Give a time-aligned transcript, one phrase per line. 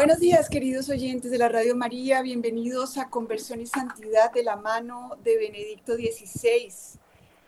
[0.00, 2.22] Buenos días, queridos oyentes de la Radio María.
[2.22, 6.72] Bienvenidos a Conversión y Santidad de la mano de Benedicto XVI.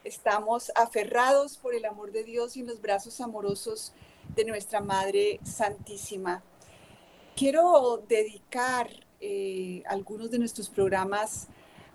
[0.05, 3.95] Estamos aferrados por el amor de Dios y en los brazos amorosos
[4.37, 6.43] de nuestra Madre Santísima.
[7.37, 8.91] Quiero dedicar
[9.23, 11.49] eh, algunos de nuestros programas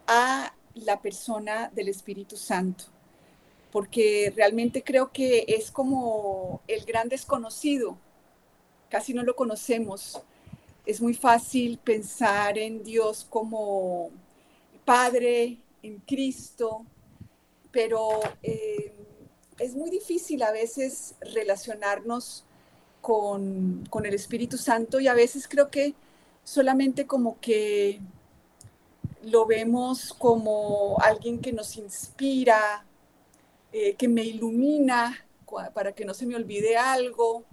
[0.07, 2.85] a la persona del Espíritu Santo,
[3.71, 7.95] porque realmente creo que es como el gran desconocido,
[8.89, 10.23] casi no lo conocemos.
[10.87, 14.09] Es muy fácil pensar en Dios como
[14.85, 16.85] Padre, en Cristo,
[17.73, 18.93] pero eh,
[19.59, 22.45] es muy difícil a veces relacionarnos
[23.01, 25.93] con, con, el Espíritu Santo y a veces creo que
[26.45, 27.99] solamente como que
[29.23, 32.85] lo vemos como alguien que nos inspira,
[33.73, 35.27] eh, que me ilumina
[35.73, 37.43] para que no se me olvide algo,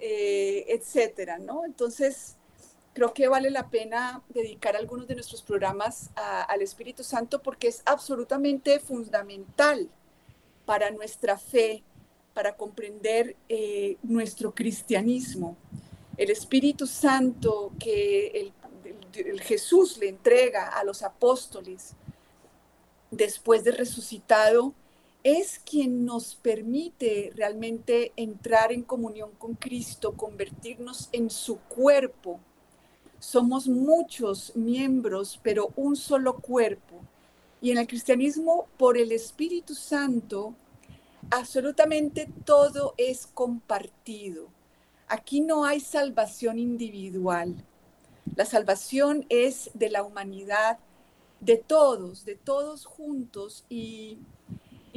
[0.00, 1.64] eh, etcétera, ¿no?
[1.64, 2.34] Entonces,
[2.98, 7.80] creo que vale la pena dedicar algunos de nuestros programas al Espíritu Santo porque es
[7.86, 9.88] absolutamente fundamental
[10.66, 11.84] para nuestra fe,
[12.34, 15.56] para comprender eh, nuestro cristianismo.
[16.16, 18.52] El Espíritu Santo que
[19.14, 21.94] el Jesús le entrega a los apóstoles
[23.12, 24.74] después de resucitado,
[25.22, 32.40] es quien nos permite realmente entrar en comunión con Cristo, convertirnos en su cuerpo.
[33.18, 37.00] Somos muchos miembros, pero un solo cuerpo.
[37.60, 40.54] Y en el cristianismo, por el Espíritu Santo,
[41.30, 44.48] absolutamente todo es compartido.
[45.08, 47.56] Aquí no hay salvación individual.
[48.36, 50.78] La salvación es de la humanidad,
[51.40, 53.64] de todos, de todos juntos.
[53.68, 54.18] Y,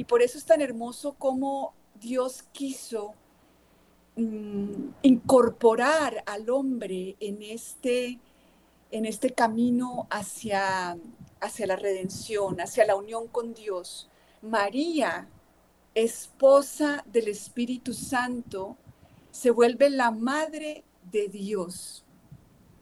[0.08, 3.14] por eso es tan hermoso como Dios quiso
[4.16, 8.18] mm, incorporar al hombre en este,
[8.90, 10.96] en este camino hacia,
[11.40, 14.08] hacia la redención, hacia la unión con Dios.
[14.42, 15.28] María,
[15.94, 18.76] esposa del Espíritu Santo,
[19.30, 22.04] se vuelve la madre de Dios.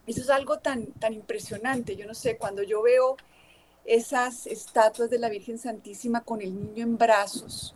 [0.06, 1.96] Eso es algo tan, tan impresionante.
[1.96, 3.16] Yo no sé, cuando yo veo
[3.84, 7.74] esas estatuas de la Virgen Santísima con el niño en brazos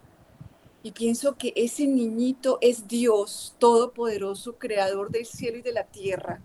[0.84, 6.40] y pienso que ese niñito es Dios todopoderoso, creador del cielo y de la tierra,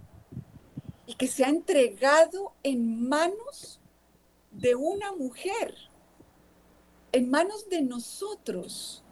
[1.05, 3.79] y que se ha entregado en manos
[4.49, 5.75] de una mujer,
[7.11, 9.03] en manos de nosotros.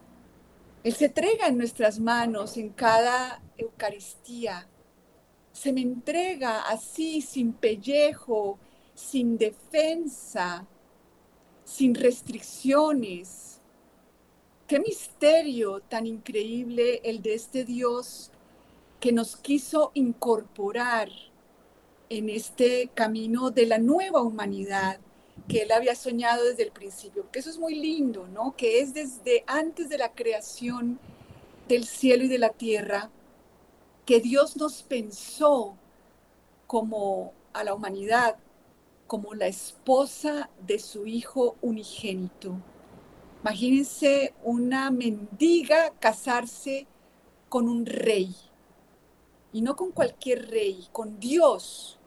[0.83, 4.67] Él se entrega en nuestras manos en cada Eucaristía
[5.57, 8.59] se me entrega así, sin pellejo,
[8.94, 10.67] sin defensa,
[11.65, 13.56] sin restricciones.
[14.67, 18.31] Qué misterio tan increíble el de este Dios
[19.00, 21.09] que nos quiso incorporar
[22.09, 25.00] en este camino de la nueva humanidad
[25.47, 28.57] que él había soñado desde el principio, que eso es muy lindo, ¿no?
[28.57, 31.00] Que es desde antes de la creación
[31.69, 33.09] del cielo y de la tierra,
[34.06, 35.77] que Dios nos pensó
[36.66, 38.35] como a la humanidad,
[39.06, 42.57] como la esposa de su hijo unigénito.
[43.47, 46.85] Imagínense una mendiga casarse
[47.49, 48.35] con un rey,
[49.53, 51.97] y no con cualquier rey, con Dios.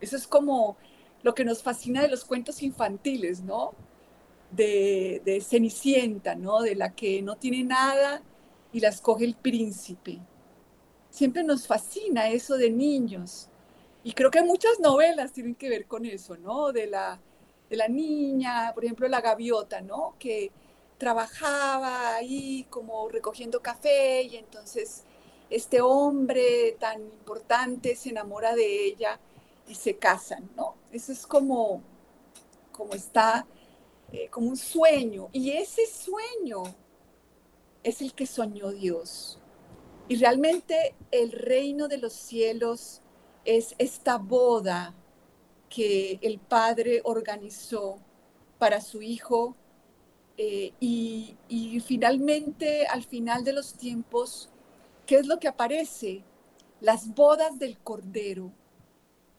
[0.00, 0.76] Eso es como
[1.22, 3.74] lo que nos fascina de los cuentos infantiles, ¿no?
[4.50, 6.62] De, de Cenicienta, ¿no?
[6.62, 8.22] De la que no tiene nada
[8.72, 10.20] y la escoge el príncipe
[11.10, 13.48] siempre nos fascina eso de niños.
[14.04, 16.72] Y creo que muchas novelas tienen que ver con eso, ¿no?
[16.72, 17.20] De la,
[17.68, 20.14] de la niña, por ejemplo, la gaviota, ¿no?
[20.18, 20.50] Que
[20.98, 25.04] trabajaba ahí como recogiendo café y entonces
[25.48, 29.18] este hombre tan importante se enamora de ella
[29.66, 30.74] y se casan, ¿no?
[30.92, 31.82] Eso es como,
[32.72, 33.46] como está,
[34.12, 35.28] eh, como un sueño.
[35.32, 36.62] Y ese sueño
[37.82, 39.38] es el que soñó Dios.
[40.08, 43.02] Y realmente el reino de los cielos
[43.44, 44.94] es esta boda
[45.68, 47.98] que el Padre organizó
[48.58, 49.54] para su Hijo
[50.38, 54.48] eh, y, y, finalmente al final de los tiempos,
[55.04, 56.24] ¿qué es lo que aparece?
[56.80, 58.52] Las bodas del Cordero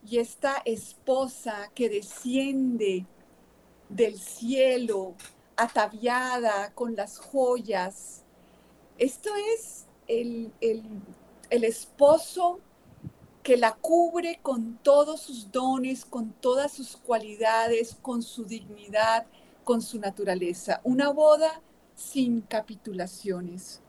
[0.05, 3.05] y esta esposa que desciende
[3.89, 5.15] del cielo
[5.59, 8.23] ataviada con las joyas.
[8.97, 10.51] Esto es el,
[11.49, 12.59] esposo
[13.43, 19.25] que la cubre con todos sus dones, con todas sus cualidades, con su dignidad,
[19.69, 20.81] con su naturaleza.
[20.83, 21.61] Una boda
[21.93, 23.81] sin capitulaciones.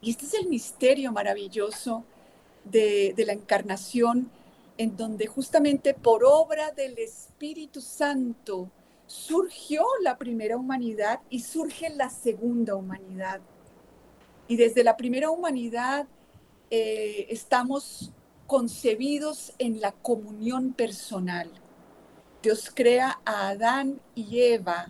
[0.00, 2.02] Y este es el misterio maravilloso
[2.64, 4.28] de, la encarnación,
[4.78, 8.68] en donde justamente por obra del Espíritu Santo
[9.06, 13.40] surgió la primera humanidad y surge la segunda humanidad.
[14.48, 16.08] Y desde la primera humanidad
[16.68, 18.10] eh, estamos
[18.48, 21.48] concebidos en la comunión personal.
[22.42, 24.88] Dios crea a Adán y Eva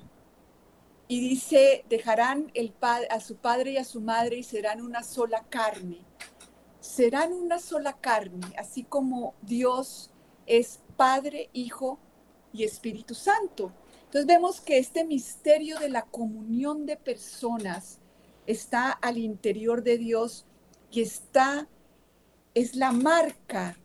[1.08, 5.44] y dice, dejarán el a su padre y a su madre y serán una sola
[5.49, 5.99] carne.
[6.79, 10.11] Serán una sola carne, así como Dios
[10.47, 11.99] es Padre, Hijo
[12.52, 13.73] y Espíritu Santo.
[14.05, 17.99] Entonces vemos que este misterio de la comunión de personas
[18.47, 20.47] está al interior de Dios
[20.93, 21.69] y está,
[22.55, 23.76] es la marca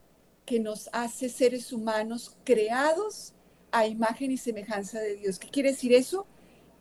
[0.45, 3.34] que nos hace seres humanos creados
[3.75, 5.37] a imagen y semejanza de Dios.
[5.37, 6.25] ¿Qué quiere decir eso?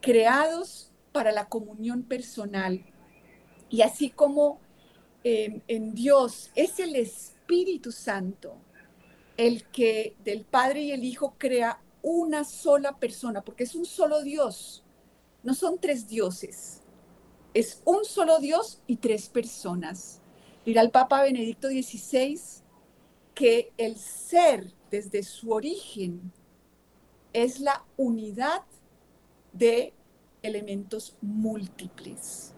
[0.01, 2.85] Creados para la comunión personal.
[3.69, 4.61] Y así como
[5.25, 8.57] eh, en Dios es el Espíritu Santo
[9.37, 14.23] el que del Padre y el Hijo crea una sola persona, porque es un solo
[14.23, 14.85] Dios,
[15.43, 16.83] no son tres dioses,
[17.55, 20.21] es un solo Dios y tres personas.
[20.65, 22.41] Dirá el Papa Benedicto XVI
[23.35, 26.33] que el ser desde su origen
[27.35, 28.63] es la unidad
[29.53, 29.93] de
[30.43, 32.55] elementos múltiples.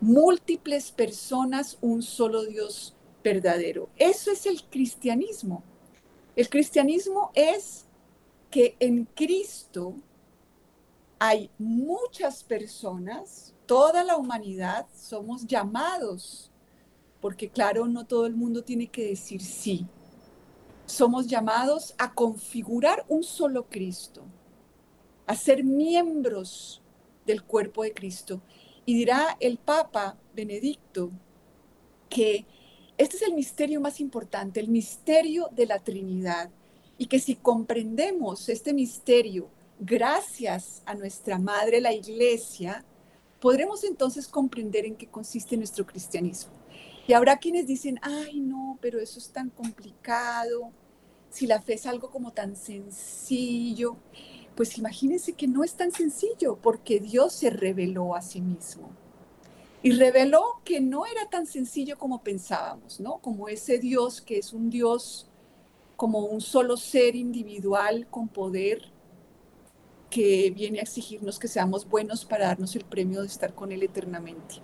[0.00, 2.94] Múltiples personas, un solo Dios
[3.24, 3.88] verdadero.
[3.96, 5.64] Eso es el cristianismo.
[6.36, 7.86] El cristianismo es
[8.50, 9.94] que en Cristo
[11.18, 16.52] hay muchas personas, toda la humanidad, somos llamados,
[17.20, 19.86] porque claro, no todo el mundo tiene que decir sí.
[20.86, 24.22] Somos llamados a configurar un solo Cristo,
[25.26, 26.80] a ser miembros
[27.26, 28.40] del cuerpo de Cristo.
[28.84, 31.10] Y dirá el Papa Benedicto
[32.08, 32.46] que
[32.98, 36.50] este es el misterio más importante, el misterio de la Trinidad
[36.96, 42.84] y que si comprendemos este misterio gracias a nuestra Madre la Iglesia,
[43.40, 46.52] podremos entonces comprender en qué consiste nuestro cristianismo.
[47.06, 50.72] Y habrá quienes dicen, ay no, pero eso es tan complicado,
[51.30, 53.96] si la fe es algo como tan sencillo,
[54.54, 58.90] pues imagínense que no es tan sencillo porque Dios se reveló a sí mismo.
[59.82, 63.18] Y reveló que no era tan sencillo como pensábamos, ¿no?
[63.18, 65.28] Como ese Dios que es un Dios
[65.96, 68.90] como un solo ser individual con poder
[70.10, 73.82] que viene a exigirnos que seamos buenos para darnos el premio de estar con Él
[73.82, 74.56] eternamente.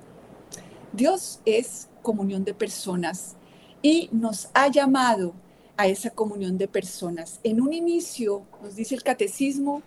[0.93, 3.37] Dios es comunión de personas
[3.81, 5.35] y nos ha llamado
[5.77, 7.41] a esa comunión de personas.
[7.43, 9.83] En un inicio, nos dice el catecismo,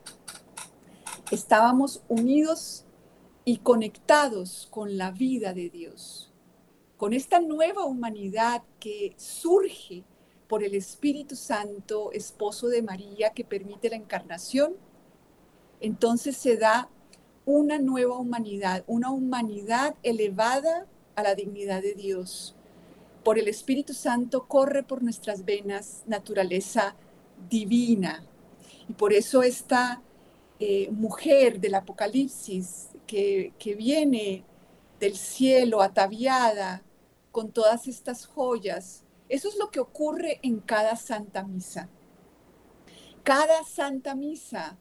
[1.32, 2.86] estábamos unidos
[3.46, 6.34] y conectados con la vida de Dios,
[6.98, 10.04] con esta nueva humanidad que surge
[10.48, 14.74] por el Espíritu Santo, esposo de María, que permite la encarnación,
[15.80, 16.90] entonces se da
[17.46, 22.56] una nueva humanidad, una humanidad elevada a la dignidad de Dios.
[23.24, 26.96] Por el Espíritu Santo corre por nuestras venas naturaleza
[27.50, 28.26] divina.
[28.88, 30.02] Y por eso esta
[30.60, 34.46] eh, mujer del Apocalipsis que, que viene
[35.00, 36.84] del cielo ataviada
[37.32, 41.90] con todas estas joyas, eso es lo que ocurre en cada Santa Misa.
[43.24, 44.78] Cada Santa Misa,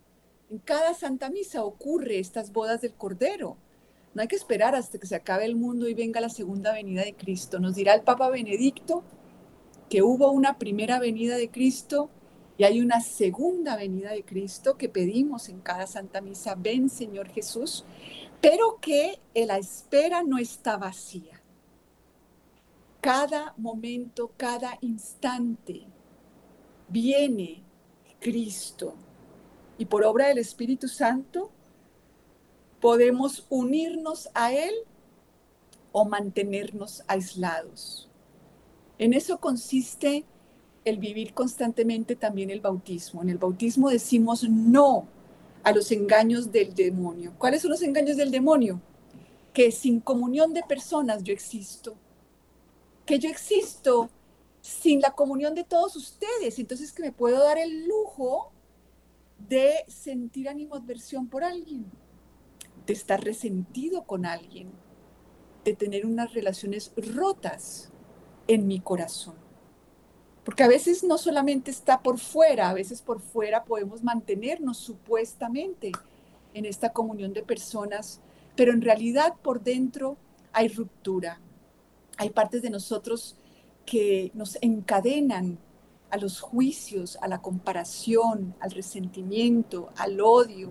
[0.51, 3.57] en cada Santa Misa ocurre estas bodas del Cordero.
[4.15, 7.03] No hay que esperar hasta que se acabe el mundo y venga la segunda venida
[7.03, 7.59] de Cristo.
[7.59, 9.03] Nos dirá el Papa Benedicto
[9.89, 12.11] que hubo una primera venida de Cristo
[12.57, 17.29] y hay una segunda venida de Cristo que pedimos en cada Santa Misa, ven Señor
[17.29, 17.85] Jesús,
[18.41, 21.45] pero que la espera no está vacía
[23.05, 25.87] cada momento, cada instante
[26.89, 27.63] viene
[28.19, 28.95] Cristo.
[29.77, 31.51] Y por obra del Espíritu Santo
[32.85, 34.75] podemos unirnos a Él
[35.91, 38.11] o mantenernos aislados.
[38.99, 40.27] En eso consiste
[40.85, 43.23] el vivir constantemente también el bautismo.
[43.23, 45.07] En el bautismo decimos no
[45.63, 47.33] a los engaños del demonio.
[47.39, 48.83] ¿Cuáles son los engaños del demonio?
[49.55, 51.95] Que sin comunión de personas yo existo,
[53.07, 54.11] que yo existo
[54.61, 58.53] sin la comunión de todos ustedes, entonces que me puedo dar el lujo
[59.49, 61.87] de sentir animadversión por alguien,
[62.87, 64.71] de estar resentido con alguien,
[65.65, 67.91] de tener unas relaciones rotas
[68.47, 69.35] en mi corazón.
[70.45, 75.93] Porque a veces no solamente está por fuera, a veces por fuera podemos mantenernos supuestamente
[76.53, 78.21] en esta comunión de personas,
[78.55, 80.19] pero en realidad por dentro
[80.53, 81.41] hay ruptura,
[82.19, 83.37] hay partes de nosotros
[83.87, 85.59] que nos encadenan
[86.11, 90.71] a los juicios, a la comparación, al resentimiento, al odio.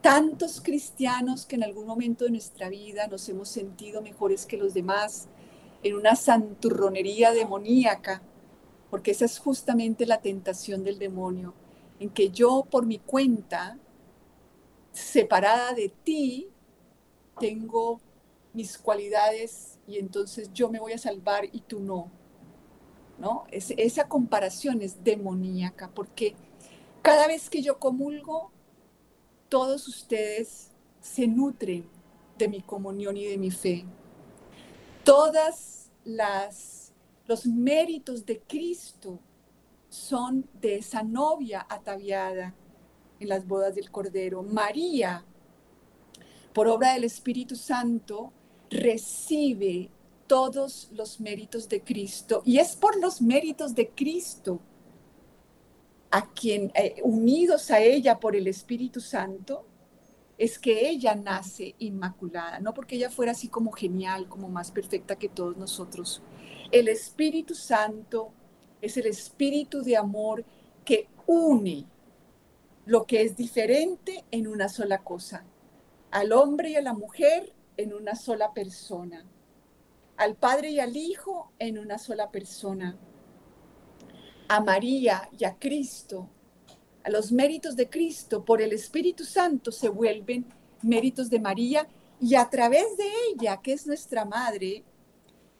[0.00, 4.72] Tantos cristianos que en algún momento de nuestra vida nos hemos sentido mejores que los
[4.72, 5.28] demás,
[5.82, 8.22] en una santurronería demoníaca,
[8.88, 11.54] porque esa es justamente la tentación del demonio,
[11.98, 13.78] en que yo por mi cuenta,
[14.92, 16.48] separada de ti,
[17.38, 18.00] tengo
[18.52, 22.10] mis cualidades y entonces yo me voy a salvar y tú no.
[23.18, 23.44] ¿No?
[23.50, 26.34] esa comparación es demoníaca porque
[27.02, 28.50] cada vez que yo comulgo,
[29.50, 31.86] todos ustedes se nutren
[32.38, 33.84] de mi comunión y de mi fe.
[35.04, 36.80] Todas las
[37.26, 39.20] los méritos de Cristo
[39.88, 42.56] son de esa novia ataviada
[43.20, 44.42] en las bodas del Cordero.
[44.42, 45.24] María,
[46.52, 48.32] por obra del Espíritu Santo,
[48.68, 49.90] recibe
[50.26, 54.60] todos los méritos de Cristo y es por los méritos de Cristo
[56.10, 59.64] a quien eh, unidos a ella por el Espíritu Santo
[60.38, 65.16] es que ella nace inmaculada, no porque ella fuera así como genial, como más perfecta
[65.16, 66.22] que todos nosotros.
[66.72, 68.32] El Espíritu Santo
[68.80, 70.44] es el espíritu de amor
[70.84, 71.84] que une
[72.86, 75.44] lo que es diferente en una sola cosa,
[76.10, 79.24] al hombre y a la mujer en una sola persona,
[80.16, 82.96] al Padre y al Hijo en una sola persona,
[84.50, 86.28] a María y a Cristo,
[87.04, 90.44] a los méritos de Cristo por el Espíritu Santo se vuelven
[90.82, 91.86] méritos de María
[92.20, 94.82] y a través de ella, que es nuestra madre,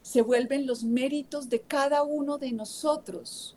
[0.02, 3.56] se vuelven los méritos de cada uno de nosotros.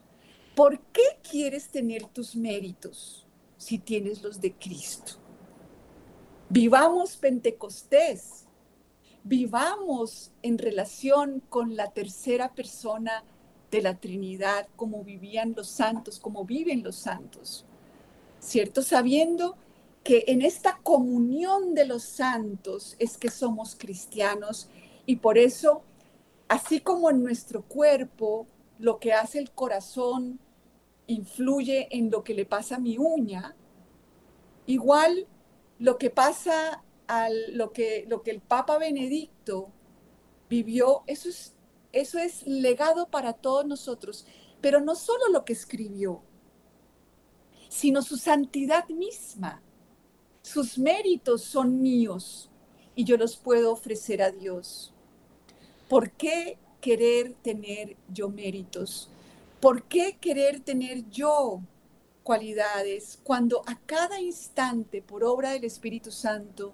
[0.53, 3.25] ¿Por qué quieres tener tus méritos
[3.57, 5.13] si tienes los de Cristo?
[6.47, 8.45] Vivamos Pentecostés,
[9.23, 13.23] vivamos en relación con la tercera persona
[13.73, 17.65] de la Trinidad, como vivían los santos, como viven los santos,
[18.39, 18.81] ¿cierto?
[18.83, 19.57] Sabiendo
[20.03, 24.69] que en esta comunión de los santos es que somos cristianos
[25.05, 25.81] y por eso,
[26.47, 28.45] así como en nuestro cuerpo,
[28.77, 30.39] lo que hace el corazón
[31.07, 33.55] influye en lo que le pasa a mi uña,
[34.67, 35.25] igual
[35.79, 39.69] lo que pasa a lo que, lo que el Papa Benedicto
[40.49, 41.53] vivió, eso es,
[41.93, 44.25] eso es legado para todos nosotros,
[44.61, 46.21] pero no solo lo que escribió,
[47.69, 49.61] sino su santidad misma.
[50.41, 52.49] Sus méritos son míos
[52.95, 54.91] y yo los puedo ofrecer a Dios.
[55.87, 59.09] ¿Por qué querer tener yo méritos?
[59.61, 61.61] ¿Por qué querer tener yo
[62.23, 66.73] cualidades cuando a cada instante, por obra del Espíritu Santo,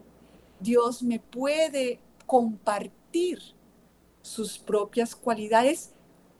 [0.59, 3.58] Dios me puede compartir
[4.29, 5.91] sus propias cualidades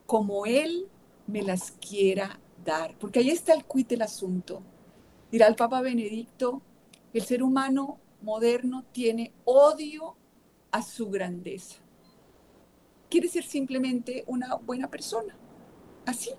[0.05, 0.87] como Él
[1.25, 2.95] me las quiera dar.
[2.99, 4.61] Porque ahí está el quid del asunto.
[5.31, 6.61] Dirá el Papa Benedicto,
[7.13, 10.15] el ser humano moderno tiene odio
[10.69, 11.77] a su grandeza.
[13.09, 15.35] Quiere ser simplemente una buena persona.
[16.05, 16.29] Así,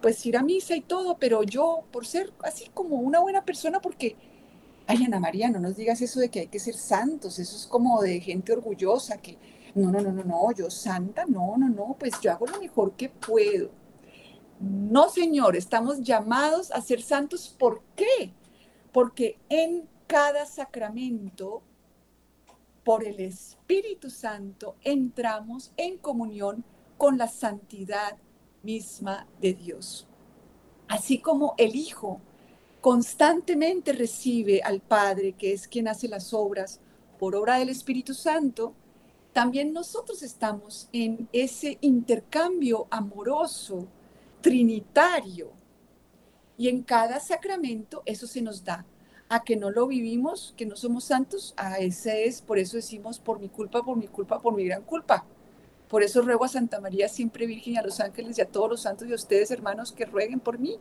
[0.00, 3.80] pues ir a misa y todo, pero yo por ser así como una buena persona,
[3.80, 4.14] porque,
[4.86, 7.66] ay Ana María, no nos digas eso de que hay que ser santos, eso es
[7.66, 9.36] como de gente orgullosa, que
[9.74, 12.92] no, no, no, no, no, yo santa, no, no, no, pues yo hago lo mejor
[12.92, 13.70] que puedo.
[14.60, 17.54] No, Señor, estamos llamados a ser santos.
[17.58, 18.32] ¿Por qué?
[18.92, 21.62] Porque en cada sacramento,
[22.82, 26.64] por el Espíritu Santo, entramos en comunión
[26.96, 28.16] con la santidad
[28.62, 30.06] misma de Dios.
[30.88, 32.20] Así como el Hijo
[32.80, 36.80] constantemente recibe al Padre, que es quien hace las obras
[37.18, 38.74] por obra del Espíritu Santo,
[39.32, 43.86] también nosotros estamos en ese intercambio amoroso,
[44.40, 45.52] trinitario.
[46.56, 48.84] Y en cada sacramento eso se nos da.
[49.28, 53.18] A que no lo vivimos, que no somos santos, a ese es, por eso decimos,
[53.20, 55.26] por mi culpa, por mi culpa, por mi gran culpa.
[55.88, 58.82] Por eso ruego a Santa María, siempre Virgen, a los ángeles y a todos los
[58.82, 60.78] santos y a ustedes, hermanos, que rueguen por mí.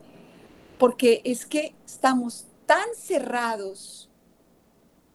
[0.80, 4.10] Porque es que estamos tan cerrados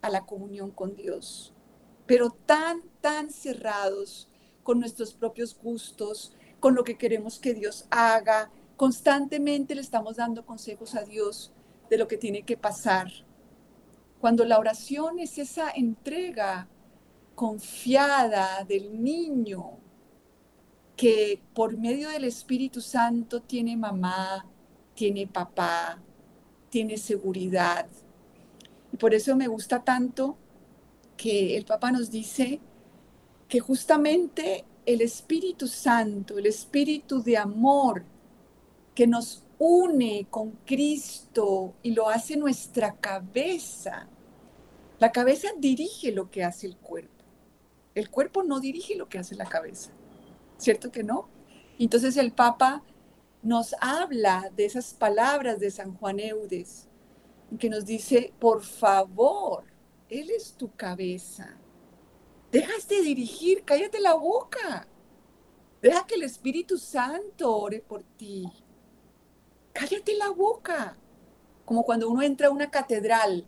[0.01, 1.52] a la comunión con Dios,
[2.13, 4.29] pero tan, tan cerrados
[4.63, 8.51] con nuestros propios gustos, con lo que queremos que Dios haga.
[8.77, 11.55] Constantemente le estamos dando consejos a Dios
[11.89, 13.11] de lo que tiene que pasar.
[14.21, 16.69] Cuando la oración es esa entrega
[17.35, 19.79] confiada del niño
[20.95, 24.45] que por medio del Espíritu Santo tiene mamá,
[24.95, 25.99] tiene papá,
[26.69, 27.87] tiene seguridad.
[28.93, 30.37] Y por eso me gusta tanto
[31.17, 32.61] que el papá nos dice
[33.49, 38.05] que justamente el Espíritu Santo, el Espíritu de amor
[38.95, 44.09] que nos une con Cristo y lo hace nuestra cabeza.
[44.99, 47.25] La cabeza dirige lo que hace el cuerpo.
[47.95, 49.93] El cuerpo no dirige lo que hace la cabeza.
[50.59, 51.29] ¿Cierto que no?
[51.79, 52.83] Entonces el Papa
[53.43, 56.89] nos habla de esas palabras de San Juan Eudes,
[57.59, 59.65] que nos dice, por favor,
[60.13, 61.57] Él es tu cabeza.
[62.51, 64.87] Dejas de dirigir, cállate la boca.
[65.81, 68.47] Deja que el Espíritu Santo ore por ti
[69.73, 70.97] cállate la boca.
[71.65, 73.47] Como cuando uno entra a una catedral,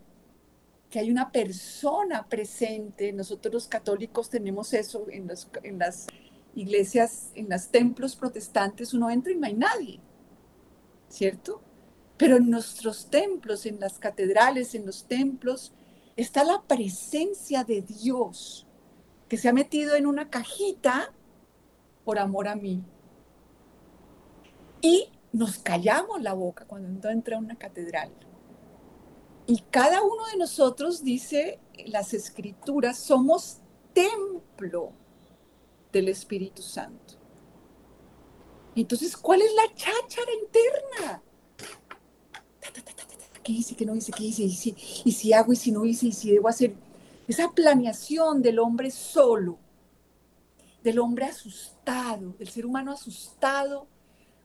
[0.91, 3.13] que hay una persona presente.
[3.13, 5.31] Nosotros los católicos tenemos eso en,
[5.63, 6.07] en las
[6.55, 10.01] iglesias, en los templos protestantes, uno entra y no hay nadie,
[11.09, 11.61] ¿cierto?
[12.17, 15.73] Pero en nuestros templos, en las catedrales, en los templos,
[16.17, 18.67] está la presencia de Dios
[19.29, 21.13] que se ha metido en una cajita
[22.05, 22.85] por amor a mí.
[24.81, 28.13] Y nos callamos la boca cuando entra una catedral.
[29.47, 33.59] Y cada uno de nosotros, dice las escrituras, somos
[33.93, 34.93] templo
[35.93, 37.15] del Espíritu Santo.
[38.77, 41.23] Entonces, ¿cuál es la cháchara interna?
[43.45, 43.77] ¿Qué hice?
[43.77, 44.11] ¿Qué no hice?
[44.11, 44.43] ¿Qué hice?
[44.43, 45.53] ¿Y si, ¿Y si hago?
[45.53, 46.07] ¿Y si no hice?
[46.07, 46.75] ¿Y si debo hacer?
[47.29, 49.59] Esa planeación del hombre solo,
[50.83, 53.87] del hombre asustado, del ser humano asustado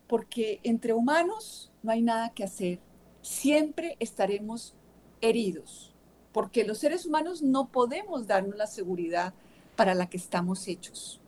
[0.09, 2.79] porque entre humanos no hay nada que hacer.
[3.21, 4.73] Siempre estaremos
[5.21, 5.93] heridos,
[6.33, 9.35] porque los seres humanos no podemos darnos la seguridad
[9.75, 11.21] para la que estamos hechos.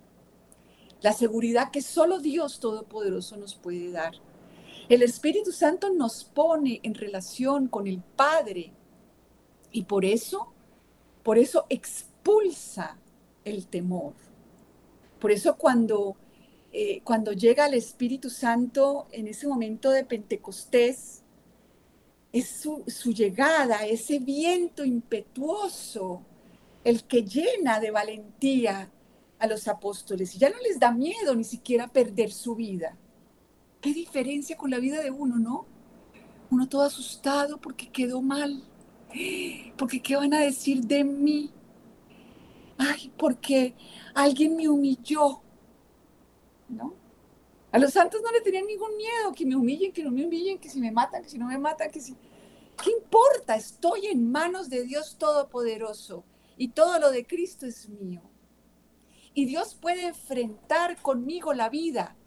[1.01, 4.13] La seguridad que solo Dios Todopoderoso nos puede dar.
[4.91, 8.73] El Espíritu Santo nos pone en relación con el Padre
[9.71, 10.51] y por eso,
[11.23, 12.97] por eso expulsa
[13.45, 14.11] el temor.
[15.17, 16.17] Por eso cuando
[16.73, 21.23] eh, cuando llega el Espíritu Santo en ese momento de Pentecostés,
[22.33, 26.21] es su, su llegada, ese viento impetuoso,
[26.83, 28.91] el que llena de valentía
[29.39, 32.97] a los apóstoles y ya no les da miedo ni siquiera perder su vida.
[33.81, 35.65] Qué diferencia con la vida de uno, ¿no?
[36.51, 38.63] Uno todo asustado porque quedó mal,
[39.77, 41.51] porque qué van a decir de mí.
[42.77, 43.73] Ay, porque
[44.13, 45.41] alguien me humilló,
[46.69, 46.93] ¿no?
[47.71, 50.59] A los santos no le tenían ningún miedo, que me humillen, que no me humillen,
[50.59, 52.15] que si me matan, que si no me matan, que si...
[52.83, 53.55] ¿Qué importa?
[53.55, 56.25] Estoy en manos de Dios Todopoderoso
[56.57, 58.21] y todo lo de Cristo es mío.
[59.33, 62.17] Y Dios puede enfrentar conmigo la vida.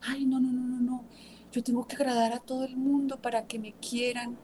[0.00, 1.04] Ay, no, no, no, no, no.
[1.52, 4.36] Yo tengo que agradar a todo el mundo para que me quieran.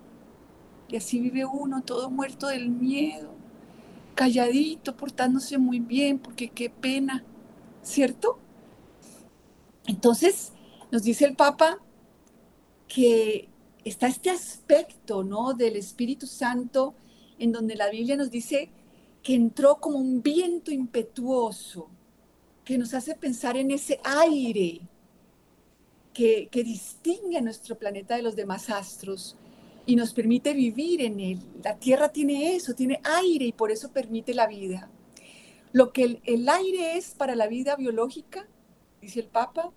[0.88, 3.34] Y así vive uno todo muerto del miedo,
[4.14, 7.24] calladito, portándose muy bien, porque qué pena,
[7.82, 8.38] ¿cierto?
[9.86, 10.52] Entonces,
[10.90, 11.78] nos dice el Papa
[12.86, 13.48] que
[13.84, 15.54] está este aspecto, ¿no?
[15.54, 16.94] Del Espíritu Santo,
[17.38, 18.70] en donde la Biblia nos dice
[19.22, 21.88] que entró como un viento impetuoso,
[22.64, 24.82] que nos hace pensar en ese aire
[26.14, 29.36] que, distingue a nuestro planeta de los demás astros
[29.84, 31.38] y nos permite vivir en él.
[31.62, 34.88] La Tierra tiene eso, tiene aire y por eso permite la vida.
[35.72, 38.48] Lo que el aire es para la vida biológica,
[39.02, 39.72] dice el Papa,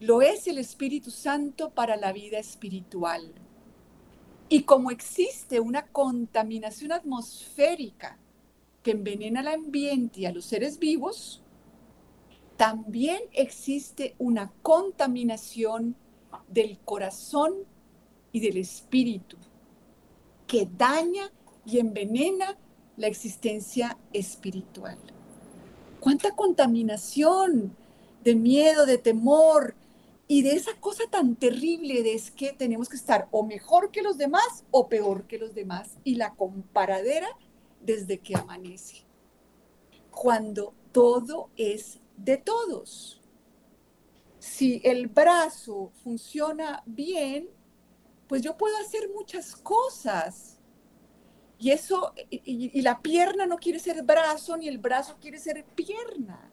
[0.00, 3.34] lo es el Espíritu Santo para la vida espiritual.
[4.48, 8.16] Y como existe una contaminación atmosférica
[8.82, 11.42] que envenena el ambiente y a los seres vivos,
[12.58, 15.94] también existe una contaminación
[16.48, 17.54] del corazón
[18.32, 19.36] y del espíritu
[20.48, 21.30] que daña
[21.64, 22.58] y envenena
[22.96, 24.98] la existencia espiritual.
[26.00, 27.76] ¿Cuánta contaminación
[28.24, 29.76] de miedo, de temor
[30.26, 34.02] y de esa cosa tan terrible de es que tenemos que estar o mejor que
[34.02, 37.28] los demás o peor que los demás y la comparadera
[37.80, 39.04] desde que amanece.
[40.10, 43.20] Cuando todo es de todos.
[44.38, 47.48] Si el brazo funciona bien,
[48.28, 50.58] pues yo puedo hacer muchas cosas.
[51.58, 56.52] Y eso, y, la pierna no quiere ser brazo, ni el brazo quiere ser pierna.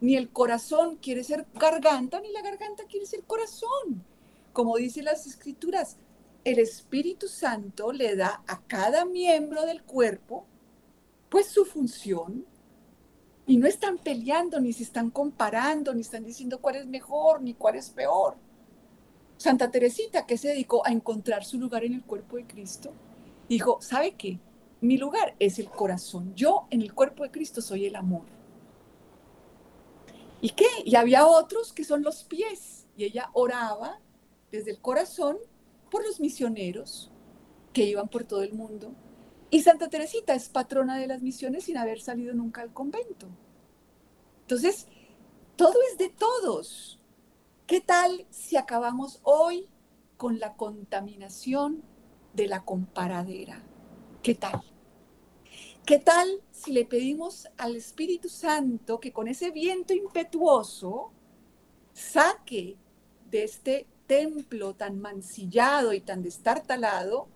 [0.00, 4.04] Ni el corazón quiere ser garganta, ni la garganta quiere ser corazón.
[4.52, 5.96] Como dicen las escrituras,
[6.44, 10.46] el Espíritu Santo le da a cada miembro del cuerpo
[11.28, 12.46] pues su función
[13.46, 17.54] y no están peleando, ni se están comparando, ni están diciendo cuál es mejor, ni
[17.54, 18.36] cuál es peor.
[19.36, 22.92] Santa Teresita, que se dedicó a encontrar su lugar en el cuerpo de Cristo,
[23.48, 24.40] dijo, ¿sabe qué?
[24.80, 26.34] Mi lugar es el corazón.
[26.34, 28.24] Yo en el cuerpo de Cristo soy el amor.
[30.40, 30.66] ¿Y qué?
[30.84, 32.86] Y había otros que son los pies.
[32.96, 34.00] Y ella oraba
[34.50, 35.38] desde el corazón
[35.90, 37.10] por los misioneros
[37.72, 38.92] que iban por todo el mundo.
[39.50, 43.28] Y Santa Teresita es patrona de las misiones sin haber salido nunca al convento.
[44.42, 44.86] Entonces,
[45.56, 47.00] todo es de todos.
[47.66, 49.68] ¿Qué tal si acabamos hoy
[50.16, 51.82] con la contaminación
[52.34, 53.62] de la comparadera?
[54.22, 54.62] ¿Qué tal?
[55.84, 61.12] ¿Qué tal si le pedimos al Espíritu Santo que con ese viento impetuoso
[61.92, 62.76] saque
[63.30, 67.28] de este templo tan mancillado y tan destartalado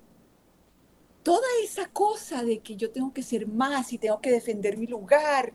[1.22, 4.86] toda esa cosa de que yo tengo que ser más y tengo que defender mi
[4.86, 5.52] lugar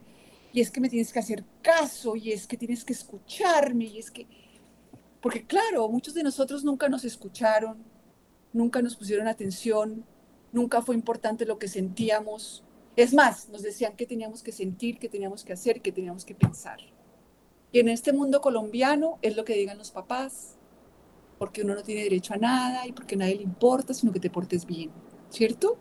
[0.54, 4.00] y es que me tienes que hacer caso y es que tienes que escucharme y
[4.00, 4.26] es que...
[5.22, 7.84] Porque claro, muchos de nosotros nunca nos escucharon,
[8.54, 10.06] nunca nos pusieron atención,
[10.54, 12.64] nunca fue importante lo que sentíamos.
[12.96, 16.36] Es más, nos decían que teníamos que sentir, que teníamos que hacer, que teníamos que
[16.36, 16.80] pensar.
[17.72, 20.56] Y en este mundo colombiano es lo que digan los papás,
[21.38, 24.22] porque uno no tiene derecho a nada y porque a nadie le importa, sino que
[24.22, 24.92] te portes bien,
[25.36, 25.78] ¿cierto?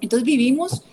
[0.00, 0.84] Entonces vivimos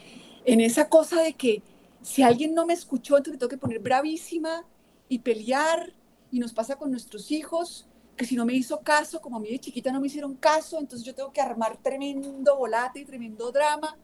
[0.46, 1.62] en esa cosa de que
[2.02, 4.66] si alguien no me escuchó, entonces tengo que poner bravísima
[5.10, 5.94] y pelear.
[6.32, 9.50] Y nos pasa con nuestros hijos, que si no me hizo caso, como a mí
[9.50, 13.52] de chiquita no me hicieron caso, entonces yo tengo que armar tremendo volate y tremendo
[13.52, 13.98] drama,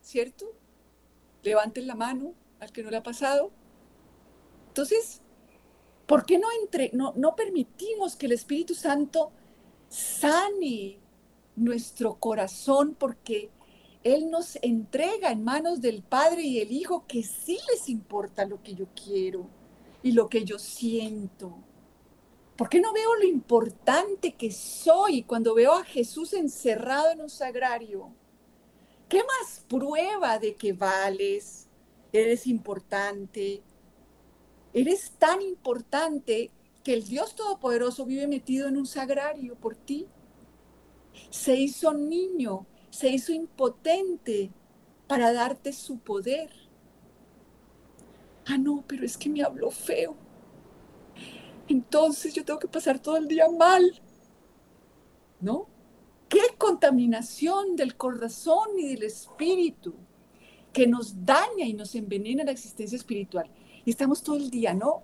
[0.00, 0.46] ¿cierto?
[1.42, 3.50] Levanten la mano al que no le ha pasado.
[4.68, 5.20] Entonces,
[6.06, 9.30] ¿por qué no, entre, no, no permitimos que el Espíritu Santo
[9.88, 10.98] sane
[11.58, 12.96] nuestro corazón?
[12.98, 13.50] Porque
[14.04, 18.62] él nos entrega en manos del Padre y el Hijo que sí les importa lo
[18.62, 19.46] que yo quiero
[20.02, 21.58] y lo que yo siento.
[22.56, 27.30] ¿Por qué no veo lo importante que soy cuando veo a Jesús encerrado en un
[27.30, 28.12] sagrario?
[29.08, 31.68] ¿Qué más prueba de que vales?
[32.12, 33.62] Eres importante.
[34.72, 36.50] Eres tan importante
[36.82, 40.06] que el Dios Todopoderoso vive metido en un sagrario por ti.
[41.30, 44.50] Se hizo niño se hizo impotente
[45.06, 46.50] para darte su poder.
[48.46, 50.16] Ah, no, pero es que me habló feo.
[51.68, 54.00] Entonces yo tengo que pasar todo el día mal.
[55.40, 55.68] ¿No?
[56.28, 59.94] Qué contaminación del corazón y del espíritu
[60.72, 63.48] que nos daña y nos envenena la existencia espiritual.
[63.84, 65.02] Y estamos todo el día, ¿no?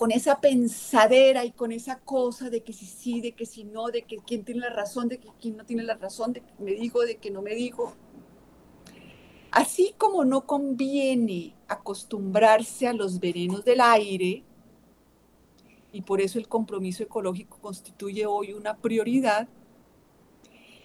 [0.00, 3.88] Con esa pensadera y con esa cosa de que si sí, de que si no,
[3.88, 6.54] de que quién tiene la razón, de que quién no tiene la razón, de que
[6.58, 7.92] me dijo, de que no me dijo.
[9.50, 14.42] Así como no conviene acostumbrarse a los venenos del aire,
[15.92, 19.48] y por eso el compromiso ecológico constituye hoy una prioridad,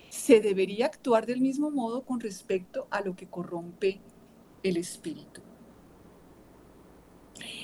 [0.10, 4.02] se debería actuar del mismo modo con respecto a lo que corrompe
[4.62, 5.40] el espíritu.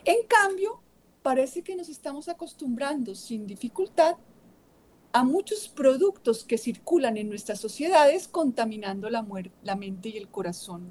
[0.05, 0.81] En cambio,
[1.21, 4.15] parece que nos estamos acostumbrando sin dificultad
[5.13, 9.23] a muchos productos que circulan en nuestras sociedades contaminando la,
[9.75, 10.87] mente y el corazón.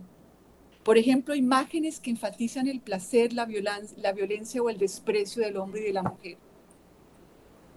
[0.85, 3.49] Por ejemplo, imágenes que enfatizan el placer, la,
[3.97, 6.37] la violencia o el desprecio del hombre y de la mujer.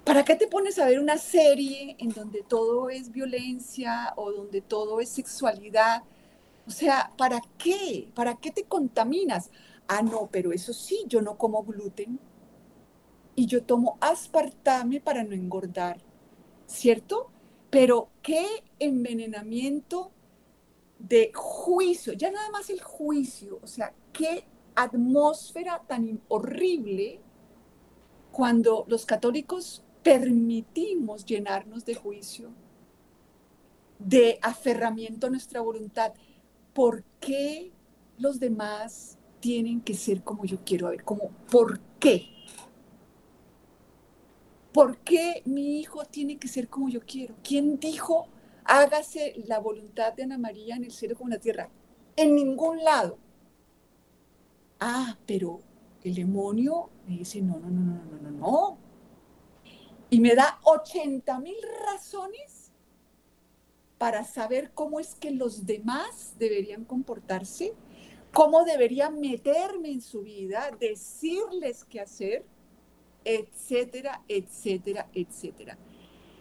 [0.03, 4.59] ¿Para qué te pones a ver una serie en donde todo es violencia o donde
[4.59, 6.03] todo es sexualidad?
[6.67, 8.09] O sea, ¿para qué?
[8.13, 9.49] ¿Para qué te contaminas?
[9.87, 12.19] Ah, no, pero eso sí, yo no como gluten
[13.35, 15.97] y yo tomo aspartame para no engordar,
[16.67, 17.31] ¿cierto?
[17.69, 18.45] Pero qué
[18.79, 20.11] envenenamiento
[20.99, 27.19] de juicio, ya nada más el juicio, o sea, qué atmósfera tan horrible
[28.31, 32.51] cuando los católicos permitimos llenarnos de juicio,
[33.99, 36.13] de aferramiento a nuestra voluntad.
[36.73, 37.71] ¿Por qué
[38.17, 40.87] los demás tienen que ser como yo quiero?
[40.87, 42.32] A ver, como, ¿por qué?
[44.73, 47.35] ¿Por qué mi hijo tiene que ser como yo quiero?
[47.43, 48.27] ¿Quién dijo
[48.65, 51.69] hágase la voluntad de Ana María en el cielo como en la tierra?
[52.15, 53.19] En ningún lado.
[54.79, 55.61] Ah, pero
[56.03, 58.77] el demonio me dice, no, no, no, no, no, no, no.
[60.09, 61.55] Y me da 80 mil
[61.85, 62.71] razones
[63.97, 67.73] para saber cómo es que los demás deberían comportarse,
[68.31, 72.45] cómo debería meterme en su vida, decirles qué hacer
[73.25, 75.77] etcétera, etcétera, etcétera.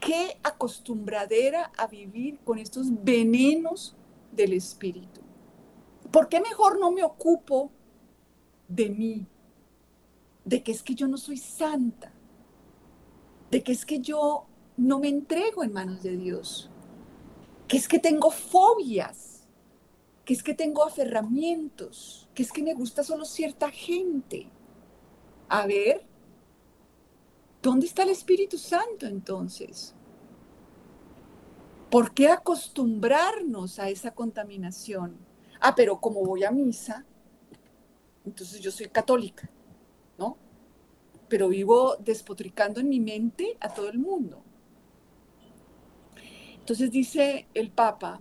[0.00, 3.96] Qué acostumbradera a vivir con estos venenos
[4.32, 5.20] del espíritu.
[6.10, 7.70] ¿Por qué mejor no me ocupo
[8.68, 9.26] de mí?
[10.44, 12.12] De que es que yo no soy santa.
[13.50, 16.70] De que es que yo no me entrego en manos de Dios.
[17.68, 19.46] Que es que tengo fobias.
[20.24, 22.28] Que es que tengo aferramientos.
[22.34, 24.50] Que es que me gusta solo cierta gente
[25.48, 26.04] A ver,
[27.62, 29.94] ¿dónde está el Espíritu Santo entonces?
[31.90, 35.16] ¿Por qué acostumbrarnos a esa contaminación?
[35.60, 37.06] Ah, pero como voy a misa,
[38.24, 39.48] entonces yo soy católica,
[40.18, 40.36] ¿no?
[41.28, 44.42] Pero vivo despotricando en mi mente a todo el mundo.
[46.58, 48.20] Entonces dice el Papa,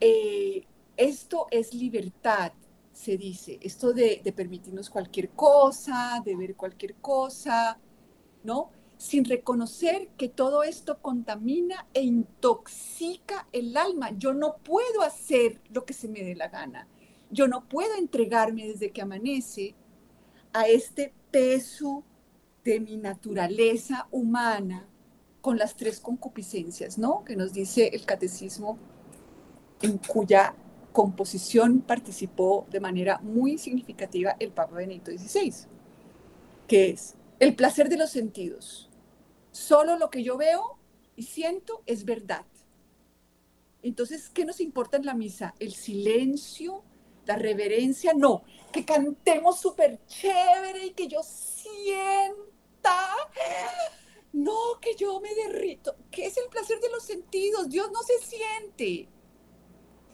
[0.00, 0.64] eh,
[0.96, 2.52] esto es libertad,
[2.98, 7.78] se dice, esto de, de, permitirnos cualquier cosa, de ver cualquier cosa,
[8.42, 8.72] ¿no?
[8.96, 14.10] Sin reconocer que todo esto contamina e intoxica el alma.
[14.18, 16.88] Yo no puedo hacer lo que se me dé la gana.
[17.30, 19.76] Yo no puedo entregarme desde que amanece
[20.52, 22.02] a este peso
[22.64, 24.88] de mi naturaleza humana
[25.40, 27.22] con las tres concupiscencias, ¿no?
[27.24, 28.76] Que nos dice el catecismo
[29.82, 30.56] en cuya
[30.92, 35.54] composición participó de manera muy significativa el Papa Benedicto XVI,
[36.66, 38.90] que es el placer de los sentidos.
[39.52, 40.78] Solo lo que yo veo
[41.16, 42.44] y siento es verdad.
[43.82, 45.54] Entonces, ¿qué nos importa en la misa?
[45.58, 46.82] ¿El silencio?
[47.26, 48.12] ¿La reverencia?
[48.14, 53.08] No, que cantemos súper chévere y que yo sienta.
[54.32, 55.96] No, que yo me derrito.
[56.10, 57.68] ¿Qué es el placer de los sentidos?
[57.68, 59.08] Dios no se siente.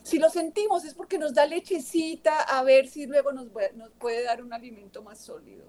[0.05, 3.49] Si lo sentimos es porque nos da lechecita a ver si luego nos,
[3.99, 5.65] puede dar un alimento más sólido.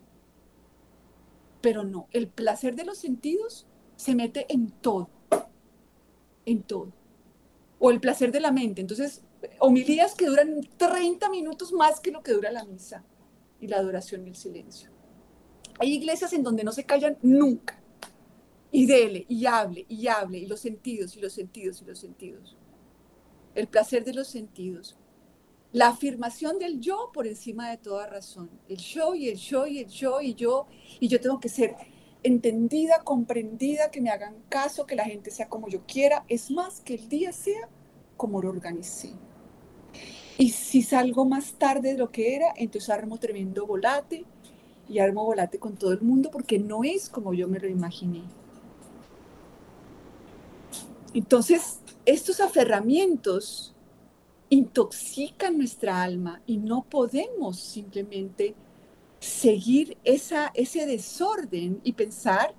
[1.62, 5.10] Pero no, el placer de los sentidos se mete en todo,
[6.46, 6.92] en todo.
[7.80, 8.82] O el placer de la mente.
[8.82, 9.24] Entonces,
[9.60, 13.06] homilías que duran 30 minutos más que lo que dura la misa
[13.62, 14.90] y la adoración y el silencio.
[15.80, 17.82] Hay iglesias en donde no se callan nunca.
[18.70, 22.58] Y dele, y hable, y hable, y los sentidos, y los sentidos, y los sentidos
[23.56, 24.98] el placer de los sentidos,
[25.72, 29.80] la afirmación del yo por encima de toda razón, el yo y el yo y
[29.80, 30.68] el yo y yo,
[31.00, 31.76] y yo tengo que ser
[32.24, 36.82] entendida, comprendida, que me hagan caso, que la gente sea como yo quiera, es más
[36.82, 37.70] que el día sea
[38.18, 39.12] como lo organicé.
[40.38, 44.26] Y si salgo más tarde de lo que era, entonces armo tremendo volate
[44.90, 48.24] y armo volate con todo el mundo porque no es como yo me lo imaginé.
[51.14, 53.74] Entonces, estos aferramientos
[54.50, 58.56] intoxican nuestra alma y no podemos simplemente
[59.20, 62.54] seguir esa, ese desorden y pensar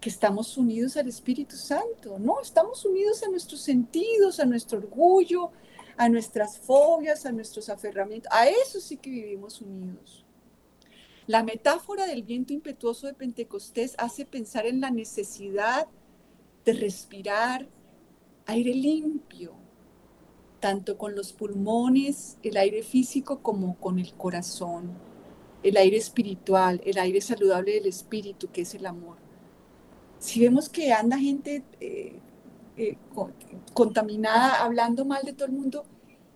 [0.00, 2.18] que estamos unidos al Espíritu Santo.
[2.18, 5.50] No, estamos unidos a nuestros sentidos, a nuestro orgullo,
[5.96, 8.30] a nuestras fobias, a nuestros aferramientos.
[8.32, 10.24] A eso sí que vivimos unidos.
[11.26, 15.88] La metáfora del viento impetuoso de Pentecostés hace pensar en la necesidad
[16.64, 17.68] de respirar
[18.48, 19.52] aire limpio,
[20.58, 24.90] tanto con los pulmones, el aire físico como con el corazón,
[25.62, 29.18] el aire espiritual, el aire saludable del espíritu, que es el amor.
[30.18, 32.18] Si vemos que anda gente eh,
[32.78, 32.96] eh,
[33.74, 35.84] contaminada, hablando mal de todo el mundo,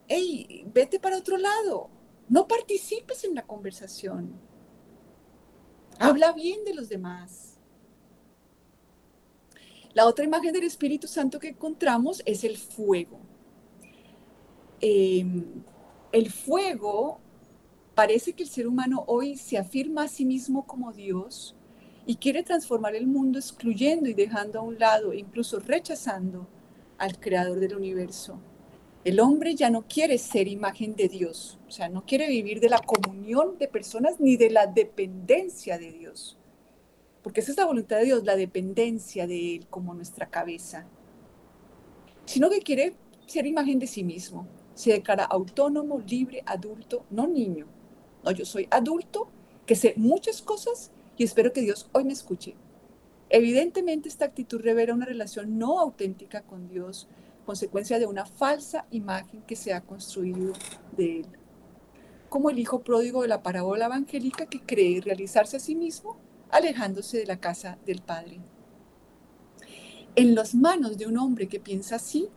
[0.07, 1.88] hey, vete para otro lado,
[2.29, 4.33] no participes en la conversación.
[5.98, 7.51] Habla bien de los demás.
[9.94, 13.20] La otra imagen del Espíritu Santo que encontramos es el fuego.
[14.81, 15.44] Em,
[16.12, 17.20] el fuego
[17.94, 21.55] parece que el ser humano hoy se afirma a sí mismo como Dios
[22.07, 26.48] y quiere transformar el mundo excluyendo y dejando a un lado, incluso rechazando
[26.96, 28.38] al creador del universo.
[29.05, 32.70] El hombre ya no quiere ser imagen de Dios, o sea, no quiere vivir de
[32.70, 36.38] la comunión de personas ni de la dependencia de Dios
[37.22, 40.87] porque esa es la voluntad de Dios, la dependencia de Él como nuestra cabeza,
[42.24, 42.94] sino que quiere
[43.26, 47.66] ser imagen de sí mismo, se declara autónomo, libre, adulto, no niño.
[48.24, 49.28] No, yo soy adulto,
[49.66, 52.56] que sé muchas cosas y espero que Dios hoy me escuche.
[53.28, 57.08] Evidentemente esta actitud revela una relación no auténtica con Dios,
[57.46, 60.52] consecuencia de una falsa imagen que se ha construido
[60.96, 61.26] de Él.
[62.28, 66.18] Como el hijo pródigo de la parábola evangélica que cree realizarse a sí mismo
[66.52, 68.38] alejándose de la casa del Padre.
[70.14, 72.28] En las manos de un hombre que piensa así,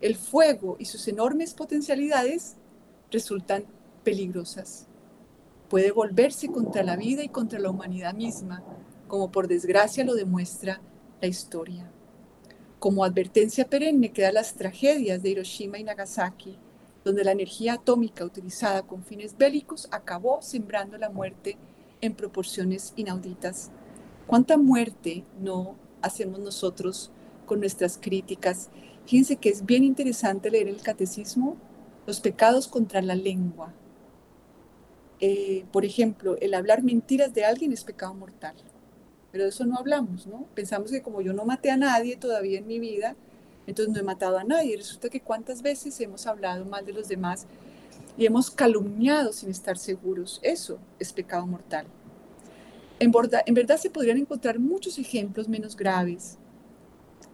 [0.00, 2.56] el fuego y sus enormes potencialidades
[3.10, 3.64] resultan
[4.04, 4.86] peligrosas.
[5.68, 8.62] Puede volverse contra la vida y contra la humanidad misma,
[9.08, 10.80] como por desgracia lo demuestra
[11.20, 11.90] la historia.
[12.78, 16.56] Como advertencia perenne quedan las tragedias de Hiroshima y Nagasaki,
[17.04, 21.56] donde la energía atómica utilizada con fines bélicos acabó sembrando la muerte
[22.06, 23.70] en proporciones inauditas.
[24.26, 27.10] ¿Cuánta muerte no hacemos nosotros
[27.46, 28.70] con nuestras críticas?
[29.06, 31.56] Fíjense que es bien interesante leer el catecismo,
[32.06, 33.74] los pecados contra la lengua.
[35.20, 38.56] eh, por ejemplo, el hablar mentiras de alguien es pecado mortal.
[39.32, 40.46] Pero de eso no hablamos, ¿no?
[40.54, 43.16] Pensamos que como yo no maté a nadie todavía en mi vida,
[43.66, 44.76] entonces no he matado a nadie.
[44.76, 47.46] Resulta que cuántas veces hemos hablado mal de los demás
[48.16, 50.40] y hemos calumniado sin estar seguros.
[50.42, 51.86] Eso es pecado mortal.
[52.98, 53.12] En,
[53.46, 56.38] en verdad se podrían encontrar muchos ejemplos menos graves,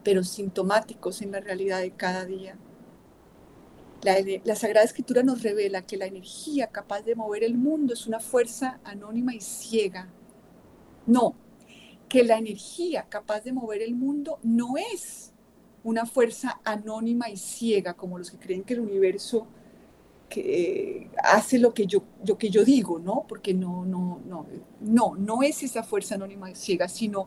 [0.03, 2.57] pero sintomáticos en la realidad de cada día.
[4.03, 8.19] La, Sagrada Escritura nos revela que la energía capaz de mover el mundo es una
[8.19, 10.09] fuerza anónima y ciega.
[11.07, 11.37] No,
[12.09, 15.33] que la energía capaz de mover el mundo no es
[15.85, 19.47] una fuerza anónima y ciega como los que creen que el universo
[20.33, 23.27] que hace lo que yo, lo que yo digo, ¿no?
[23.29, 24.47] Porque no, no, no,
[24.81, 27.27] no, no es esa fuerza anónima ciega, sino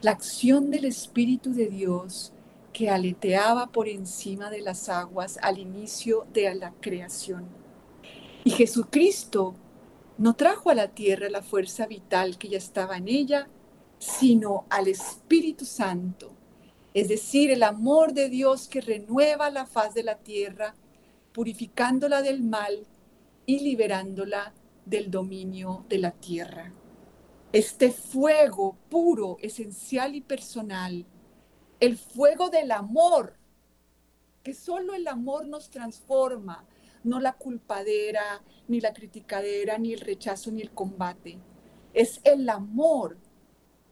[0.00, 2.32] la acción del Espíritu de Dios
[2.72, 7.48] que aleteaba por encima de las aguas al inicio de la creación.
[8.44, 9.56] Y Jesucristo
[10.16, 13.48] no trajo a la tierra la fuerza vital que ya estaba en ella,
[13.98, 16.30] sino al Espíritu Santo,
[16.94, 20.76] es decir, el amor de Dios que renueva la faz de la tierra,
[21.40, 22.86] purificándola del mal
[23.46, 24.52] y liberándola
[24.84, 26.70] del dominio de la tierra.
[27.50, 31.06] Este fuego puro, esencial y personal
[31.80, 33.38] el fuego del amor,
[34.42, 36.66] que solo el amor nos transforma,
[37.04, 41.38] no la culpadera, ni la criticadera, ni el rechazo, ni el combate.
[41.94, 43.16] Es el amor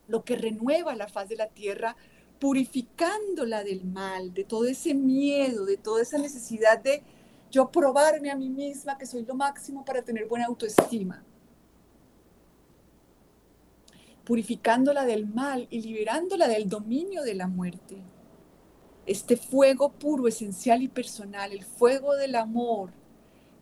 [0.07, 1.97] lo que renueva la faz de la tierra,
[2.41, 7.03] purificándola del mal, de todo ese miedo, de toda esa necesidad de
[7.51, 11.25] yo probarme a mí misma que soy lo máximo para tener buena autoestima
[14.29, 17.97] purificándola del mal y liberándola del dominio de la muerte.
[19.07, 22.91] Este fuego puro, esencial y personal, el fuego del amor,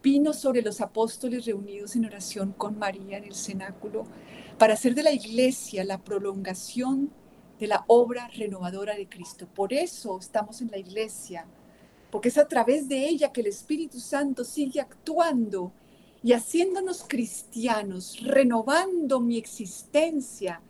[0.03, 4.07] vino sobre los apóstoles reunidos en oración con María en el cenáculo
[4.59, 7.13] para hacer de la iglesia la prolongación
[7.61, 9.47] de la obra renovadora de Cristo.
[9.47, 11.47] Por eso estamos en la iglesia,
[12.17, 15.71] porque es a través de ella que el Espíritu Santo sigue actuando
[16.23, 20.63] y haciéndonos cristianos, renovando mi existencia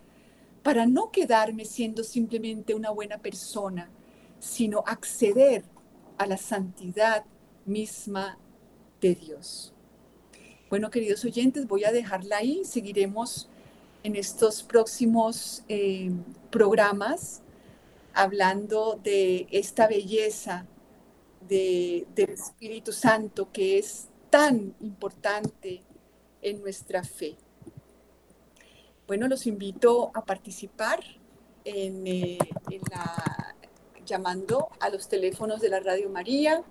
[0.64, 3.88] para no quedarme siendo simplemente una buena persona,
[4.40, 5.62] sino acceder
[6.18, 7.24] a la santidad
[7.64, 8.36] misma
[9.00, 9.72] de Dios.
[10.68, 12.64] Bueno, queridos oyentes, voy a dejarla ahí.
[12.64, 13.48] Seguiremos
[14.02, 16.10] en estos próximos eh,
[16.50, 17.40] programas
[18.14, 20.66] hablando de esta belleza
[21.48, 25.82] del Espíritu Santo que es tan importante
[26.42, 27.36] en nuestra fe.
[29.06, 31.00] Bueno, los invito a participar
[31.64, 32.38] en, eh,
[32.90, 33.54] la,
[34.04, 36.62] llamando a los teléfonos de la Radio María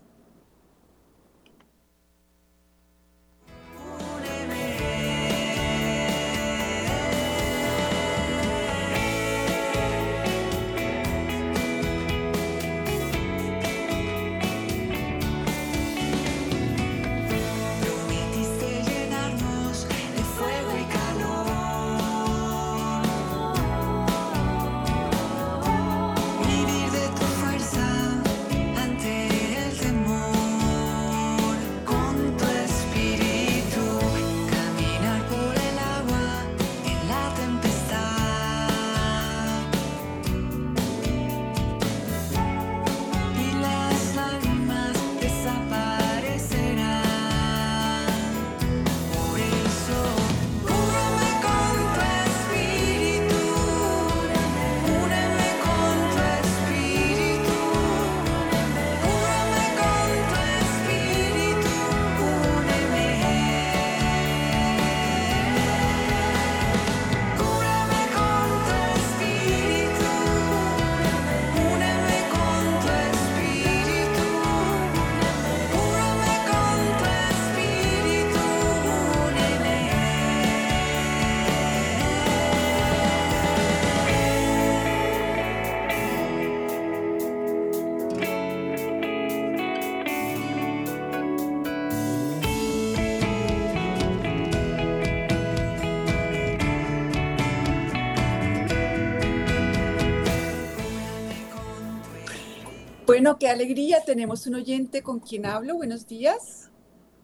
[103.25, 104.03] Bueno, qué alegría.
[104.05, 105.73] Tenemos un oyente con quien hablo.
[105.73, 106.71] Buenos días.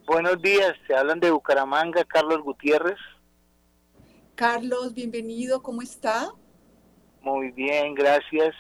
[0.08, 0.74] Buenos días.
[0.88, 2.98] Se hablan de Bucaramanga, Carlos Gutiérrez.
[4.34, 5.62] Carlos, bienvenido.
[5.62, 6.32] ¿Cómo está?
[7.22, 8.56] Muy bien, gracias.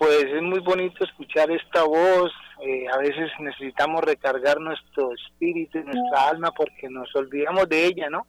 [0.00, 2.32] Pues es muy bonito escuchar esta voz.
[2.66, 8.10] Eh, a veces necesitamos recargar nuestro espíritu y nuestra alma porque nos olvidamos de ella,
[8.10, 8.26] ¿no?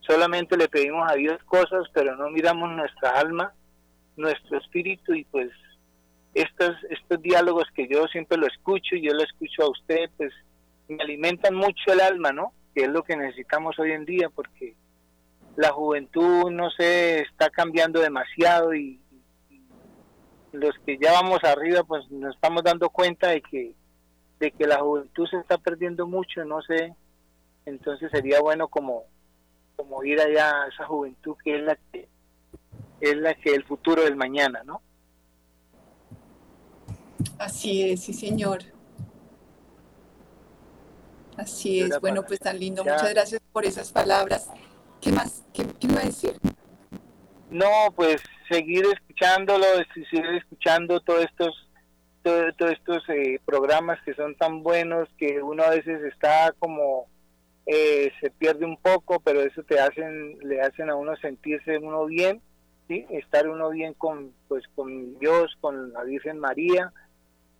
[0.00, 3.54] Solamente le pedimos a Dios cosas, pero no miramos nuestra alma,
[4.18, 5.48] nuestro espíritu y pues
[6.34, 10.32] estos, estos diálogos que yo siempre lo escucho y yo lo escucho a usted, pues
[10.88, 12.52] me alimentan mucho el alma, ¿no?
[12.74, 14.74] Que es lo que necesitamos hoy en día porque
[15.56, 19.00] la juventud, no sé, está cambiando demasiado y,
[20.52, 23.74] los que ya vamos arriba, pues nos estamos dando cuenta de que,
[24.38, 26.94] de que la juventud se está perdiendo mucho, no sé,
[27.66, 29.02] entonces sería bueno como,
[29.74, 32.08] como ir allá a esa juventud que es la que
[33.00, 34.80] es la que el futuro del mañana, ¿no?
[37.38, 38.60] Así es, sí, señor.
[41.36, 42.00] Así es.
[42.00, 42.84] Bueno, pues tan lindo.
[42.84, 44.48] Muchas gracias por esas palabras.
[45.00, 45.42] ¿Qué más?
[45.52, 46.34] ¿Qué, qué iba a decir?
[47.50, 49.64] No, pues seguir escuchándolo,
[50.10, 51.68] seguir escuchando todos estos
[52.22, 57.06] todos, estos eh, programas que son tan buenos que uno a veces está como
[57.66, 62.06] eh, se pierde un poco, pero eso te hacen le hacen a uno sentirse uno
[62.06, 62.40] bien,
[62.88, 66.92] sí, estar uno bien con pues con Dios, con la Virgen María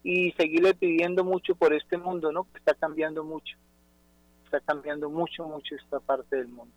[0.04, 2.44] y seguirle pidiendo mucho por este mundo, ¿no?
[2.44, 3.56] Que está cambiando mucho,
[4.44, 6.72] está cambiando mucho mucho esta parte del mundo.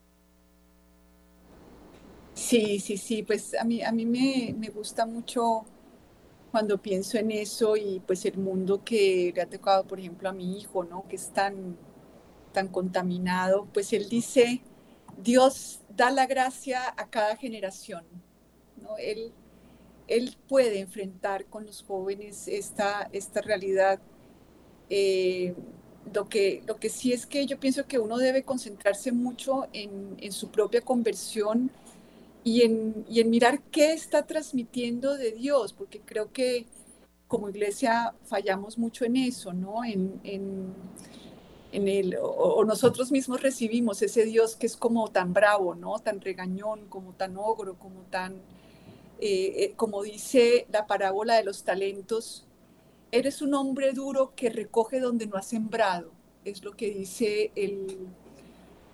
[2.33, 5.65] Sí, sí, sí, pues a mí, a mí me, me gusta mucho
[6.51, 10.33] cuando pienso en eso y pues el mundo que le ha tocado, por ejemplo, a
[10.33, 11.05] mi hijo, ¿no?
[11.09, 11.77] Que es tan,
[12.53, 14.61] tan contaminado, pues él dice,
[15.17, 18.05] Dios da la gracia a cada generación,
[18.81, 18.97] ¿no?
[18.97, 19.33] Él,
[20.07, 23.99] él puede enfrentar con los jóvenes esta, esta realidad.
[24.89, 25.53] Eh,
[26.13, 30.15] lo, que, lo que sí es que yo pienso que uno debe concentrarse mucho en,
[30.19, 31.71] en su propia conversión
[32.43, 36.65] y en, y en mirar qué está transmitiendo de Dios, porque creo que
[37.27, 39.83] como iglesia fallamos mucho en eso, ¿no?
[39.83, 45.99] En, en, el, o, nosotros mismos recibimos ese Dios que es como tan bravo, ¿no?
[45.99, 48.41] Tan regañón, como tan ogro, como tan,
[49.19, 52.45] eh, eh, como dice la parábola de los talentos,
[53.11, 56.11] eres un hombre duro que recoge donde no ha sembrado,
[56.45, 58.09] es lo que dice el,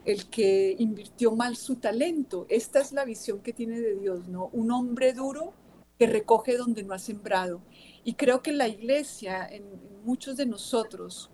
[0.05, 2.45] el que invirtió mal su talento.
[2.49, 4.49] Esta es la visión que tiene de Dios, ¿no?
[4.53, 5.53] Un hombre duro
[5.97, 7.61] que recoge donde no ha sembrado.
[8.03, 9.63] Y creo que la iglesia, en,
[10.03, 11.29] muchos de nosotros,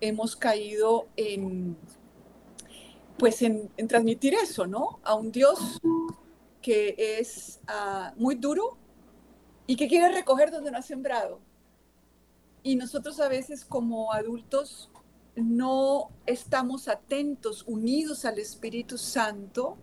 [0.00, 1.76] hemos caído en,
[3.18, 4.98] pues en, transmitir eso, ¿no?
[5.02, 5.80] A un Dios
[6.62, 8.78] que es ah, muy duro
[9.66, 11.40] y que quiere recoger donde no ha sembrado.
[12.62, 14.90] Y nosotros a veces como adultos
[15.34, 19.76] no estamos atentos, unidos al Espíritu Santo,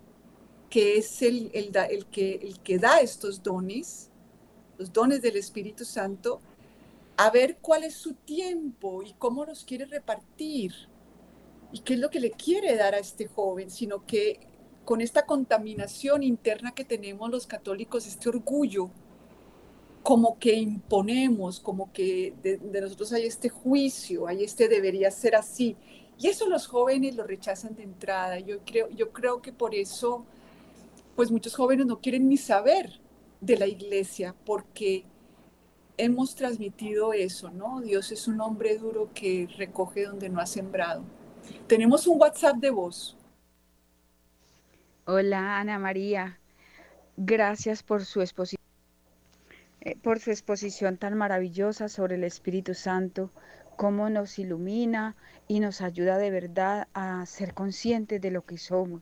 [0.70, 4.10] que es el, el, que, el que da estos dones,
[4.78, 6.40] los dones del Espíritu Santo,
[7.18, 10.74] a ver cuál es su tiempo y cómo los quiere repartir
[11.72, 14.40] y qué es lo que le quiere dar a este joven, sino que
[14.90, 18.90] con esta contaminación interna que tenemos los católicos, este orgullo,
[20.02, 25.78] como que imponemos, como que de, nosotros hay este juicio, hay este debería ser así.
[26.18, 28.40] Y eso los jóvenes lo rechazan de entrada.
[28.40, 30.26] Yo creo, yo creo que por eso,
[31.16, 33.00] pues muchos jóvenes no quieren ni saber
[33.42, 35.06] de la iglesia, porque
[35.98, 37.80] hemos transmitido eso, ¿no?
[37.82, 41.04] Dios es un hombre duro que recoge donde no ha sembrado.
[41.68, 43.19] Tenemos un WhatsApp de voz.
[45.12, 46.38] Hola Ana María,
[47.18, 48.62] gracias por su exposición
[49.82, 53.32] eh, por su exposición tan maravillosa sobre el Espíritu Santo,
[53.76, 55.16] cómo nos ilumina
[55.48, 59.02] y nos ayuda de verdad a ser conscientes de lo que somos,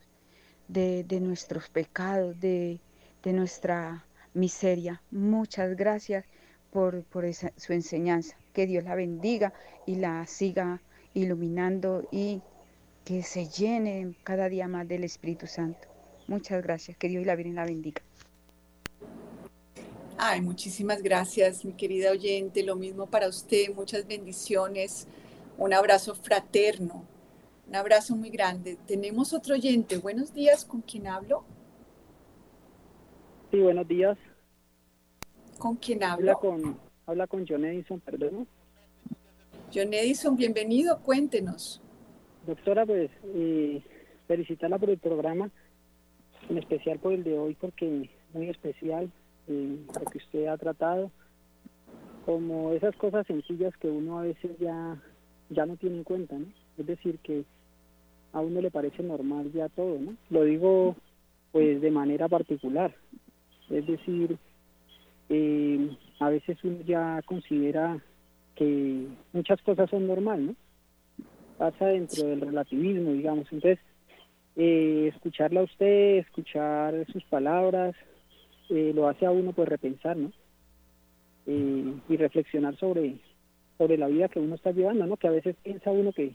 [0.66, 2.80] de, nuestros pecados, de,
[3.26, 5.02] nuestra miseria.
[5.10, 6.24] Muchas gracias
[6.70, 7.04] por,
[7.56, 8.34] su enseñanza.
[8.54, 9.52] Que Dios la bendiga
[9.84, 10.80] y la siga
[11.12, 12.40] iluminando y
[13.04, 15.87] que se llene cada día más del Espíritu Santo.
[16.28, 16.96] Muchas gracias.
[16.96, 18.02] Que Dios y la Virgen la bendiga.
[20.18, 22.62] Ay, muchísimas gracias, mi querida oyente.
[22.62, 23.74] Lo mismo para usted.
[23.74, 25.08] Muchas bendiciones.
[25.56, 27.04] Un abrazo fraterno.
[27.66, 28.76] Un abrazo muy grande.
[28.86, 29.96] Tenemos otro oyente.
[29.96, 30.64] Buenos días.
[30.64, 31.44] ¿Con quién hablo?
[33.50, 34.18] Sí, buenos días.
[35.58, 36.32] ¿Con quién hablo?
[36.32, 38.46] Habla con, habla con John Edison, perdón.
[39.74, 41.00] John Edison, bienvenido.
[41.00, 41.80] Cuéntenos.
[42.46, 43.82] Doctora, pues eh,
[44.26, 45.50] felicitarla por el programa,
[46.48, 49.10] en especial por el de hoy, porque muy especial
[49.46, 51.10] lo que usted ha tratado.
[52.26, 55.00] como esas cosas sencillas que uno a veces ya,
[55.48, 56.46] ya no tiene en cuenta, ¿no?
[56.76, 57.44] Es decir, que
[58.32, 60.14] a uno le parece normal ya todo, ¿no?
[60.28, 60.94] Lo digo
[61.52, 62.94] pues de manera particular.
[63.70, 64.36] Es decir,
[65.30, 67.98] eh, a veces uno ya considera
[68.54, 70.54] que muchas cosas son normal, ¿no?
[71.56, 73.46] Pasa dentro del relativismo, digamos.
[73.50, 73.78] Entonces,
[74.60, 77.94] eh, escucharla a usted, escuchar sus palabras,
[78.70, 80.32] eh, lo hace a uno pues repensar, ¿no?
[81.46, 83.18] Eh, y reflexionar sobre,
[83.78, 85.16] sobre la vida que uno está llevando, ¿no?
[85.16, 86.34] Que a veces piensa uno que,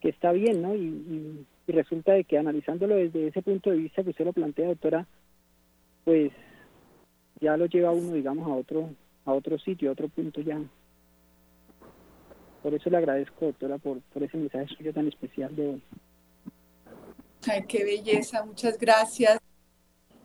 [0.00, 0.76] que está bien, ¿no?
[0.76, 4.68] Y, y, resulta de que analizándolo desde ese punto de vista que usted lo plantea,
[4.68, 5.06] doctora,
[6.04, 6.30] pues
[7.40, 8.90] ya lo lleva uno, digamos, a otro,
[9.24, 10.60] a otro sitio, a otro punto ya.
[12.62, 15.82] Por eso le agradezco, doctora, por, por ese mensaje suyo tan especial de hoy.
[17.48, 19.40] Ay, qué belleza, muchas gracias.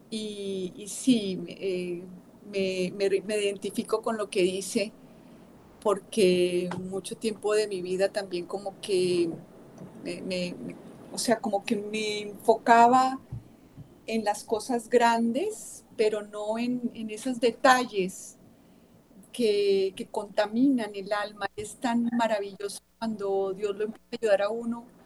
[0.10, 2.04] Y, y sí, eh,
[2.52, 4.92] me, me, identifico con lo que dice,
[5.82, 9.30] porque mucho tiempo de mi vida también como que
[10.04, 10.56] me, me,
[11.12, 13.20] o sea, como que me enfocaba
[14.06, 18.38] en las cosas grandes, pero no en, en esos detalles
[19.34, 21.48] que, que, contaminan el alma.
[21.56, 24.97] Es tan maravilloso cuando Dios lo empieza a ayudar a uno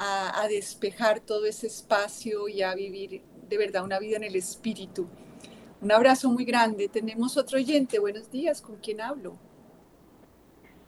[0.00, 4.34] a, a despejar todo ese espacio y a vivir de verdad una vida en el
[4.34, 5.06] espíritu.
[5.82, 6.88] Un abrazo muy grande.
[6.88, 7.98] Tenemos otro oyente.
[7.98, 8.62] Buenos días.
[8.62, 9.36] ¿Con quién hablo?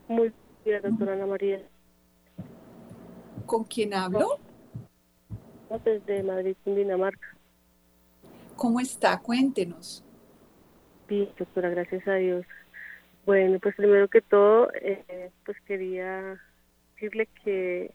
[0.07, 0.33] Muy
[0.65, 1.61] bien, doctora Ana María.
[3.45, 4.39] ¿Con quién hablo?
[5.83, 7.35] Desde Madrid, Dinamarca.
[8.55, 9.19] ¿Cómo está?
[9.19, 10.03] Cuéntenos.
[11.07, 12.45] Bien, doctora, gracias a Dios.
[13.25, 16.39] Bueno, pues primero que todo, eh, pues quería
[16.93, 17.93] decirle que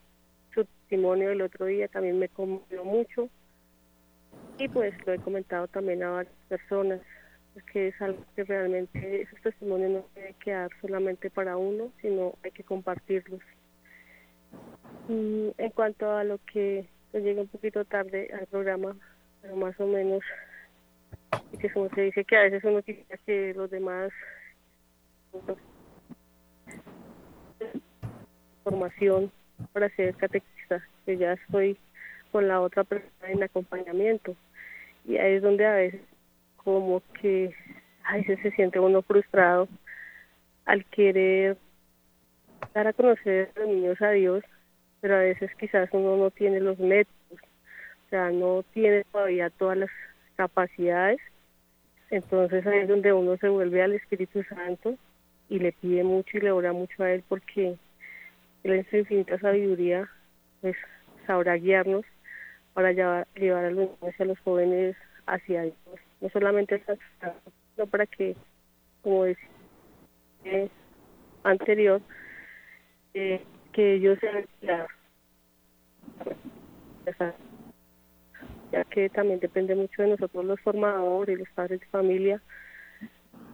[0.88, 3.28] testimonio del otro día también me conmovió mucho
[4.56, 7.00] y pues lo he comentado también a varias personas,
[7.72, 12.50] que es algo que realmente esos testimonios no que quedar solamente para uno, sino hay
[12.52, 13.40] que compartirlos.
[15.08, 18.96] En cuanto a lo que pues, llega un poquito tarde al programa,
[19.42, 20.22] pero más o menos,
[21.60, 24.10] que como se dice que a veces uno quisiera que los demás
[28.64, 29.30] formación
[29.72, 30.57] para ser catequista,
[31.08, 31.78] que ya estoy
[32.30, 34.36] con la otra persona en acompañamiento.
[35.06, 36.02] Y ahí es donde a veces
[36.58, 37.54] como que
[38.04, 39.68] a veces se siente uno frustrado
[40.66, 41.56] al querer
[42.74, 44.44] dar a conocer a los niños a Dios,
[45.00, 49.78] pero a veces quizás uno no tiene los métodos, o sea, no tiene todavía todas
[49.78, 49.90] las
[50.36, 51.20] capacidades,
[52.10, 54.94] entonces ahí es donde uno se vuelve al Espíritu Santo
[55.48, 57.78] y le pide mucho y le ora mucho a Él porque
[58.62, 60.06] Él en su infinita sabiduría
[60.60, 60.76] pues
[61.28, 62.04] sabrá guiarnos
[62.72, 65.76] para llevar, llevar a los niños y a los jóvenes hacia Dios.
[66.20, 66.82] No solamente
[67.76, 68.34] sino para que,
[69.02, 70.68] como decía
[71.44, 72.00] anterior,
[73.14, 74.44] eh, que ellos sean
[78.72, 82.42] ya que también depende mucho de nosotros los formadores, los padres de familia,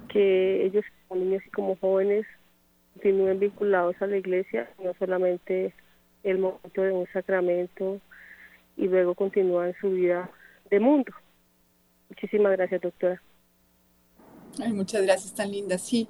[0.08, 2.26] que ellos como niños y como jóvenes
[2.94, 5.72] continúen vinculados a la iglesia, no solamente
[6.24, 8.00] el momento de un sacramento,
[8.76, 10.30] y luego continúan su vida
[10.68, 11.12] de mundo.
[12.08, 13.22] Muchísimas gracias, doctora.
[14.60, 15.78] Ay, muchas gracias, tan linda.
[15.78, 16.08] Sí,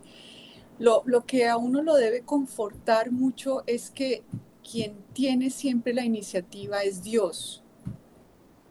[0.78, 4.22] lo, lo que a uno lo debe confortar mucho es que
[4.68, 7.62] quien tiene siempre la iniciativa es Dios.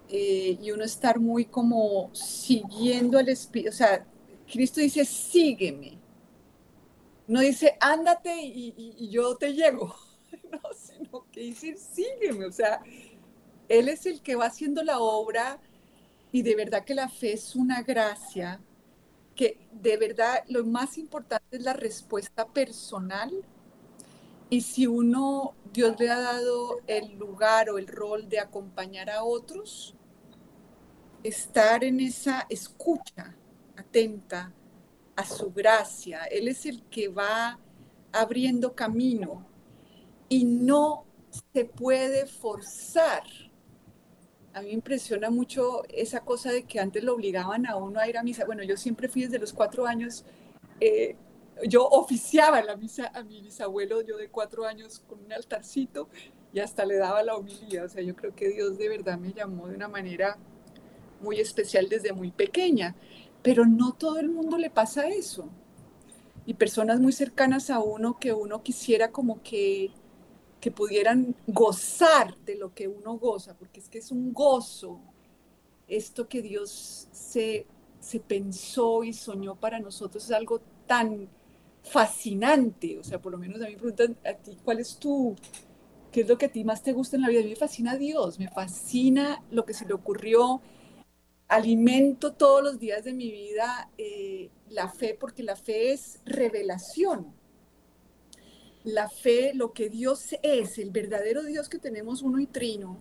[0.10, 4.06] Eh, y uno estar muy como siguiendo al Espíritu, o sea,
[4.52, 5.98] Cristo dice, sígueme.
[7.28, 9.96] No dice, ándate y, yo te llego,
[10.52, 10.60] no,
[11.14, 12.82] sino que dice, sígueme, o sea,
[13.70, 15.60] él es el que va haciendo la obra
[16.32, 18.60] y de verdad que la fe es una gracia,
[19.36, 23.32] que de verdad lo más importante es la respuesta personal.
[24.50, 29.24] Y si uno, Dios le ha dado el lugar o el rol de acompañar a
[29.24, 29.96] otros,
[31.24, 33.36] estar en esa escucha
[33.76, 34.52] atenta
[35.16, 36.26] a su gracia.
[36.26, 37.60] Él es el que va
[38.12, 39.53] abriendo camino
[40.30, 41.06] y no
[41.54, 43.24] se puede forzar
[44.54, 48.08] a mí me impresiona mucho esa cosa de que antes lo obligaban a uno a
[48.08, 48.46] ir a misa.
[48.46, 50.26] Bueno, yo siempre fui desde los cuatro años,
[50.80, 51.16] eh,
[51.68, 56.08] yo oficiaba la misa a mi bisabuelo, yo de cuatro años con un altarcito
[56.54, 57.84] y hasta le daba la homilía.
[57.84, 60.38] O sea, yo creo que Dios de verdad me llamó de una manera
[61.20, 62.96] muy especial desde muy pequeña,
[63.42, 65.50] pero no todo el mundo le pasa eso.
[66.46, 69.92] Y personas muy cercanas a uno que uno quisiera como que
[70.64, 75.02] que pudieran gozar de lo que uno goza, porque es que es un gozo
[75.90, 77.66] esto que Dios se,
[78.00, 81.28] se pensó y soñó para nosotros, es algo tan,
[81.84, 82.98] fascinante.
[82.98, 85.36] O sea, por lo menos a mí me preguntan a ti, ¿cuál es tu,
[86.12, 87.42] qué es lo que a ti más te gusta en la vida?
[87.42, 90.62] A mí me fascina Dios, me fascina lo que se le ocurrió.
[91.50, 97.34] Alimento todos los días de mi vida eh, la fe, porque la fe es revelación.
[98.84, 102.98] La fe, lo que Dios es, el verdadero Dios que tenemos uno y trino,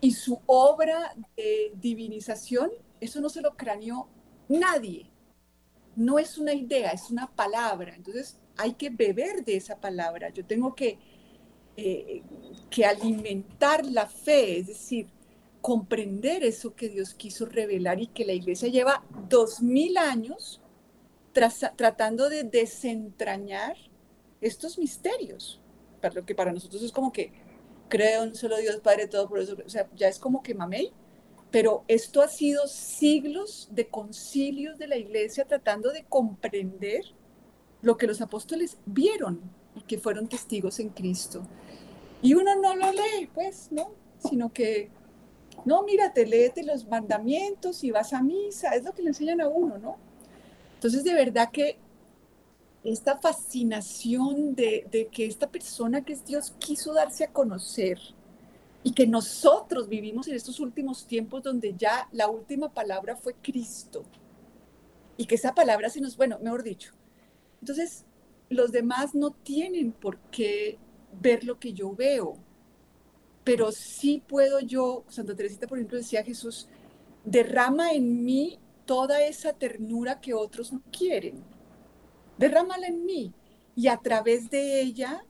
[0.00, 4.08] y su obra de divinización, eso no se lo craneó
[4.48, 5.12] nadie
[5.96, 7.94] no es una idea, es una palabra.
[7.94, 10.30] Entonces hay que beber de esa palabra.
[10.30, 10.98] Yo tengo que,
[11.76, 12.22] eh,
[12.70, 15.08] que alimentar la fe, es decir,
[15.60, 20.60] comprender eso que Dios quiso revelar y que la iglesia lleva dos mil años
[21.76, 23.76] tratando de desentrañar
[24.42, 25.60] estos misterios.
[26.00, 27.32] Para lo que para nosotros es como que
[27.88, 30.54] creo en un solo Dios, Padre todo, por eso, o sea, ya es como que
[30.54, 30.92] mamey,
[31.50, 37.04] pero esto ha sido siglos de concilios de la iglesia tratando de comprender
[37.82, 39.40] lo que los apóstoles vieron
[39.76, 41.42] y que fueron testigos en Cristo.
[42.22, 43.92] Y uno no lo lee, pues, ¿no?
[44.18, 44.90] Sino que,
[45.66, 49.48] no, mírate, léete los mandamientos y vas a misa, es lo que le enseñan a
[49.48, 49.98] uno, ¿no?
[50.74, 51.76] Entonces, de verdad que
[52.84, 57.98] esta fascinación de, de que esta persona que es Dios quiso darse a conocer,
[58.84, 64.04] y que nosotros vivimos en estos últimos tiempos donde ya la última palabra fue Cristo
[65.16, 66.92] y que esa palabra se nos, bueno, mejor dicho.
[67.60, 68.04] Entonces,
[68.48, 70.78] los demás no tienen por qué
[71.20, 72.36] ver lo que yo veo,
[73.44, 76.68] pero sí puedo yo, Santa Teresita, por ejemplo, decía Jesús,
[77.24, 81.44] derrama en mí toda esa ternura que otros no quieren.
[82.38, 83.32] Derrámala en mí
[83.76, 85.24] y a través de ella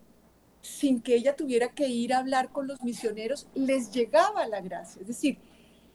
[0.62, 5.02] sin que ella tuviera que ir a hablar con los misioneros, les llegaba la gracia.
[5.02, 5.38] Es decir,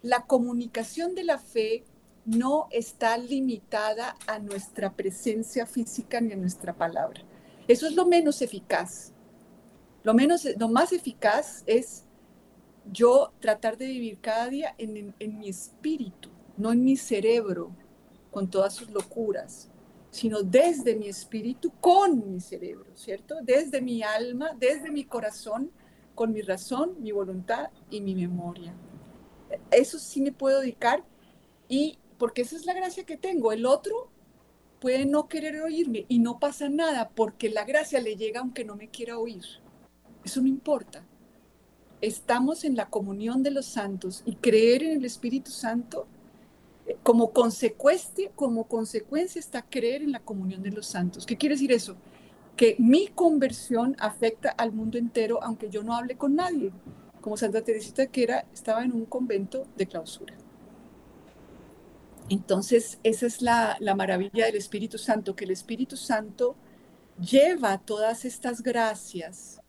[0.02, 1.86] la comunicación de la fe
[2.26, 7.22] no está limitada a nuestra presencia física ni a nuestra palabra.
[7.68, 9.14] Eso es lo menos eficaz.
[10.04, 12.04] Lo, menos, lo más eficaz es
[12.92, 17.72] yo tratar de vivir cada día en, en mi espíritu, no en mi cerebro,
[18.32, 19.70] con todas sus locuras
[20.18, 23.36] sino desde mi espíritu con mi cerebro, ¿cierto?
[23.44, 25.70] Desde mi alma, desde mi corazón,
[26.16, 28.74] con mi razón, mi voluntad y mi memoria.
[29.70, 31.04] Eso sí me puedo dedicar
[31.70, 33.52] y porque esa es la gracia que tengo.
[33.52, 34.10] El otro
[34.80, 38.76] puede no querer oírme y no pasa nada porque la gracia le llega aunque no
[38.76, 39.44] me quiera oír.
[40.26, 41.06] Eso no importa.
[42.02, 46.08] Estamos en la comunión de los santos y creer en el Espíritu Santo
[47.04, 51.26] como consecuencia, como consecuencia está creer en la comunión de los santos.
[51.26, 51.96] ¿Qué quiere decir eso?
[52.56, 56.72] Que mi conversión afecta al mundo entero, aunque yo no hable con nadie,
[57.22, 60.36] como Santa Teresita que era, estaba en un convento de clausura.
[62.30, 66.56] Entonces, esa es la, la maravilla del Espíritu Santo, que el Espíritu Santo
[67.20, 69.62] lleva todas estas gracias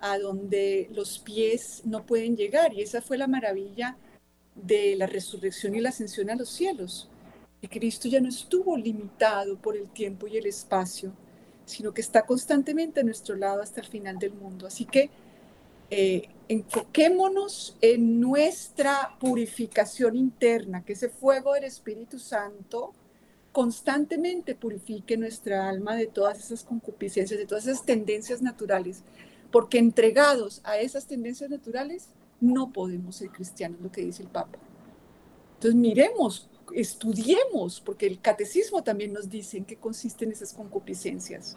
[0.00, 2.72] a donde los pies no pueden llegar.
[2.74, 3.96] Y esa fue la maravilla
[4.54, 7.08] de la resurrección y la ascensión a los cielos.
[7.60, 11.12] Que Cristo ya no estuvo limitado por el tiempo y el espacio,
[11.64, 14.66] sino que está constantemente a nuestro lado hasta el final del mundo.
[14.66, 15.10] Así que
[15.90, 22.92] eh, enfoquémonos en nuestra purificación interna, que ese fuego del Espíritu Santo
[23.52, 29.02] constantemente purifique nuestra alma de todas esas concupiscencias, de todas esas tendencias naturales,
[29.50, 32.08] porque entregados a esas tendencias naturales,
[32.42, 34.58] no podemos ser cristianos, lo que dice el Papa.
[35.54, 41.56] Entonces miremos, estudiemos, porque el catecismo también nos dice en qué consisten esas concupiscencias.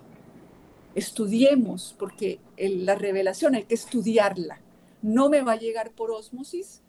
[0.94, 4.62] Estudiemos, porque la revelación hay que estudiarla.
[5.02, 6.82] No me va a llegar por ósmosis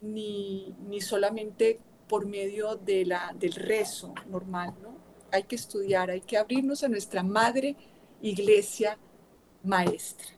[0.00, 4.96] ni, ni solamente por medio de la, del rezo normal, ¿no?
[5.32, 7.74] Hay que estudiar, hay que abrirnos a nuestra madre
[8.20, 8.98] iglesia
[9.64, 10.28] maestra.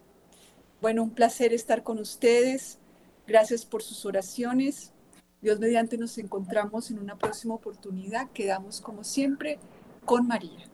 [0.81, 2.79] Bueno, un placer estar con ustedes.
[3.27, 4.93] Gracias por sus oraciones.
[5.41, 8.31] Dios mediante nos encontramos en una próxima oportunidad.
[8.33, 9.59] Quedamos como siempre
[10.05, 10.74] con María.